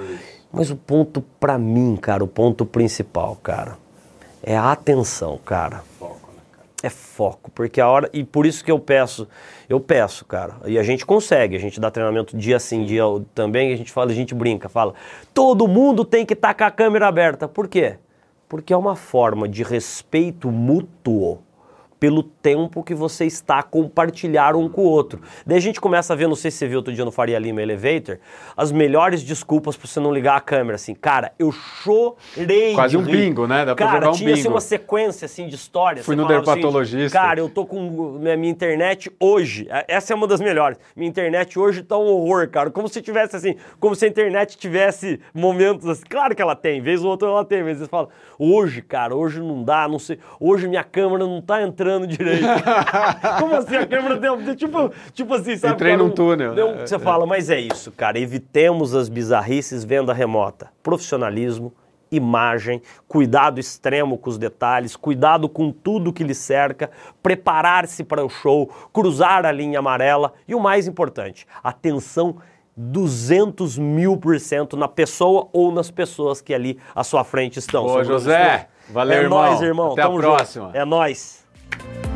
Mas 0.52 0.70
o 0.70 0.76
ponto 0.76 1.22
pra 1.38 1.58
mim, 1.58 1.96
cara, 1.96 2.24
o 2.24 2.28
ponto 2.28 2.64
principal, 2.64 3.36
cara, 3.42 3.76
é 4.42 4.56
a 4.56 4.72
atenção, 4.72 5.38
cara. 5.44 5.82
É 6.82 6.88
foco, 6.88 7.50
porque 7.50 7.80
a 7.80 7.88
hora. 7.88 8.08
E 8.12 8.22
por 8.22 8.46
isso 8.46 8.64
que 8.64 8.70
eu 8.70 8.78
peço, 8.78 9.28
eu 9.68 9.80
peço, 9.80 10.24
cara. 10.24 10.56
E 10.64 10.78
a 10.78 10.82
gente 10.82 11.04
consegue, 11.04 11.56
a 11.56 11.58
gente 11.58 11.80
dá 11.80 11.90
treinamento 11.90 12.36
dia 12.36 12.60
sim, 12.60 12.84
dia 12.84 13.02
também, 13.34 13.72
a 13.72 13.76
gente 13.76 13.90
fala, 13.90 14.12
a 14.12 14.14
gente 14.14 14.34
brinca, 14.34 14.68
fala. 14.68 14.94
Todo 15.34 15.66
mundo 15.66 16.04
tem 16.04 16.24
que 16.24 16.34
estar 16.34 16.54
com 16.54 16.64
a 16.64 16.70
câmera 16.70 17.08
aberta. 17.08 17.48
Por 17.48 17.66
quê? 17.66 17.96
Porque 18.48 18.72
é 18.72 18.76
uma 18.76 18.94
forma 18.94 19.48
de 19.48 19.62
respeito 19.62 20.50
mútuo 20.50 21.40
pelo 21.98 22.22
tempo 22.22 22.82
que 22.82 22.94
você 22.94 23.26
está 23.26 23.58
a 23.58 23.62
compartilhar 23.62 24.54
um 24.54 24.68
com 24.68 24.82
o 24.82 24.88
outro. 24.88 25.20
Daí 25.46 25.58
a 25.58 25.60
gente 25.60 25.80
começa 25.80 26.12
a 26.12 26.16
ver, 26.16 26.28
não 26.28 26.36
sei 26.36 26.50
se 26.50 26.58
você 26.58 26.68
viu 26.68 26.78
outro 26.78 26.92
dia 26.92 27.04
no 27.04 27.10
Faria 27.10 27.38
Lima 27.38 27.60
Elevator, 27.62 28.18
as 28.56 28.70
melhores 28.70 29.22
desculpas 29.22 29.76
para 29.76 29.88
você 29.88 30.00
não 30.00 30.12
ligar 30.12 30.36
a 30.36 30.40
câmera, 30.40 30.76
assim, 30.76 30.94
cara, 30.94 31.32
eu 31.38 31.50
chorei 31.52 32.74
Quase 32.74 32.96
um 32.96 33.02
bingo, 33.02 33.46
né? 33.46 33.64
Dá 33.64 33.74
pra 33.74 33.86
cara, 33.86 33.98
jogar 33.98 34.10
um 34.10 34.12
tinha 34.12 34.32
assim, 34.32 34.42
bingo. 34.42 34.54
uma 34.54 34.60
sequência 34.60 35.26
assim 35.26 35.48
de 35.48 35.54
histórias. 35.54 36.04
Fui 36.04 36.14
Você 36.14 36.20
no 36.20 36.26
falava 36.26 36.42
assim, 36.42 36.60
dermatologista. 36.60 37.18
cara, 37.18 37.40
eu 37.40 37.48
tô 37.48 37.66
com 37.66 38.18
minha, 38.20 38.36
minha 38.36 38.50
internet 38.50 39.10
hoje. 39.18 39.66
Essa 39.88 40.12
é 40.12 40.16
uma 40.16 40.26
das 40.26 40.40
melhores. 40.40 40.78
Minha 40.94 41.08
internet 41.08 41.58
hoje 41.58 41.82
tá 41.82 41.98
um 41.98 42.06
horror, 42.06 42.48
cara. 42.48 42.70
Como 42.70 42.88
se 42.88 43.02
tivesse 43.02 43.36
assim, 43.36 43.56
como 43.80 43.94
se 43.94 44.04
a 44.04 44.08
internet 44.08 44.56
tivesse 44.56 45.20
momentos 45.34 45.86
assim. 45.88 46.04
Claro 46.08 46.34
que 46.34 46.42
ela 46.42 46.54
tem, 46.54 46.80
vez 46.80 47.02
ou 47.02 47.10
outra 47.10 47.28
ela 47.28 47.44
tem, 47.44 47.62
mas 47.62 47.78
eles 47.78 47.88
falam, 47.88 48.08
hoje, 48.38 48.82
cara, 48.82 49.14
hoje 49.14 49.40
não 49.40 49.64
dá, 49.64 49.88
não 49.88 49.98
sei. 49.98 50.18
Hoje 50.38 50.68
minha 50.68 50.84
câmera 50.84 51.26
não 51.26 51.40
tá 51.40 51.62
entrando 51.62 51.87
direito. 52.06 52.44
como 53.38 53.54
assim 53.56 53.76
a 53.76 53.86
câmera 53.86 54.16
deu, 54.16 54.54
tipo, 54.56 54.92
tipo 55.12 55.34
assim, 55.34 55.56
sabe? 55.56 55.74
Entrei 55.74 55.96
num 55.96 56.06
um- 56.06 56.10
túnel. 56.10 56.54
deu 56.54 56.68
um- 56.68 56.78
você 56.86 56.98
fala, 56.98 57.24
mas 57.26 57.48
é 57.50 57.58
isso, 57.60 57.90
cara. 57.92 58.18
Evitemos 58.18 58.94
as 58.94 59.08
bizarrices 59.08 59.84
venda 59.84 60.12
remota. 60.12 60.68
Profissionalismo, 60.82 61.72
imagem, 62.10 62.80
cuidado 63.06 63.60
extremo 63.60 64.16
com 64.16 64.30
os 64.30 64.38
detalhes, 64.38 64.96
cuidado 64.96 65.48
com 65.48 65.70
tudo 65.70 66.12
que 66.12 66.24
lhe 66.24 66.34
cerca, 66.34 66.90
preparar-se 67.22 68.02
para 68.02 68.24
o 68.24 68.28
show, 68.30 68.70
cruzar 68.92 69.44
a 69.44 69.52
linha 69.52 69.78
amarela 69.78 70.32
e 70.46 70.54
o 70.54 70.60
mais 70.60 70.86
importante, 70.88 71.46
atenção 71.62 72.36
200 72.92 73.76
mil 73.76 74.16
por 74.16 74.38
cento 74.38 74.76
na 74.76 74.86
pessoa 74.88 75.48
ou 75.52 75.70
nas 75.72 75.90
pessoas 75.90 76.40
que 76.40 76.54
ali 76.54 76.78
à 76.94 77.02
sua 77.04 77.24
frente 77.24 77.58
estão. 77.58 77.84
Ô, 77.84 78.02
José, 78.04 78.68
valeu, 78.88 79.18
é 79.18 79.22
irmão. 79.24 79.42
nóis, 79.42 79.60
irmão. 79.60 79.92
Até 79.92 80.02
a 80.02 80.04
Tamo 80.06 80.22
junto. 80.22 80.36
próxima. 80.36 80.70
É 80.72 80.84
nóis. 80.84 81.37
Thank 81.70 82.04
you. 82.04 82.07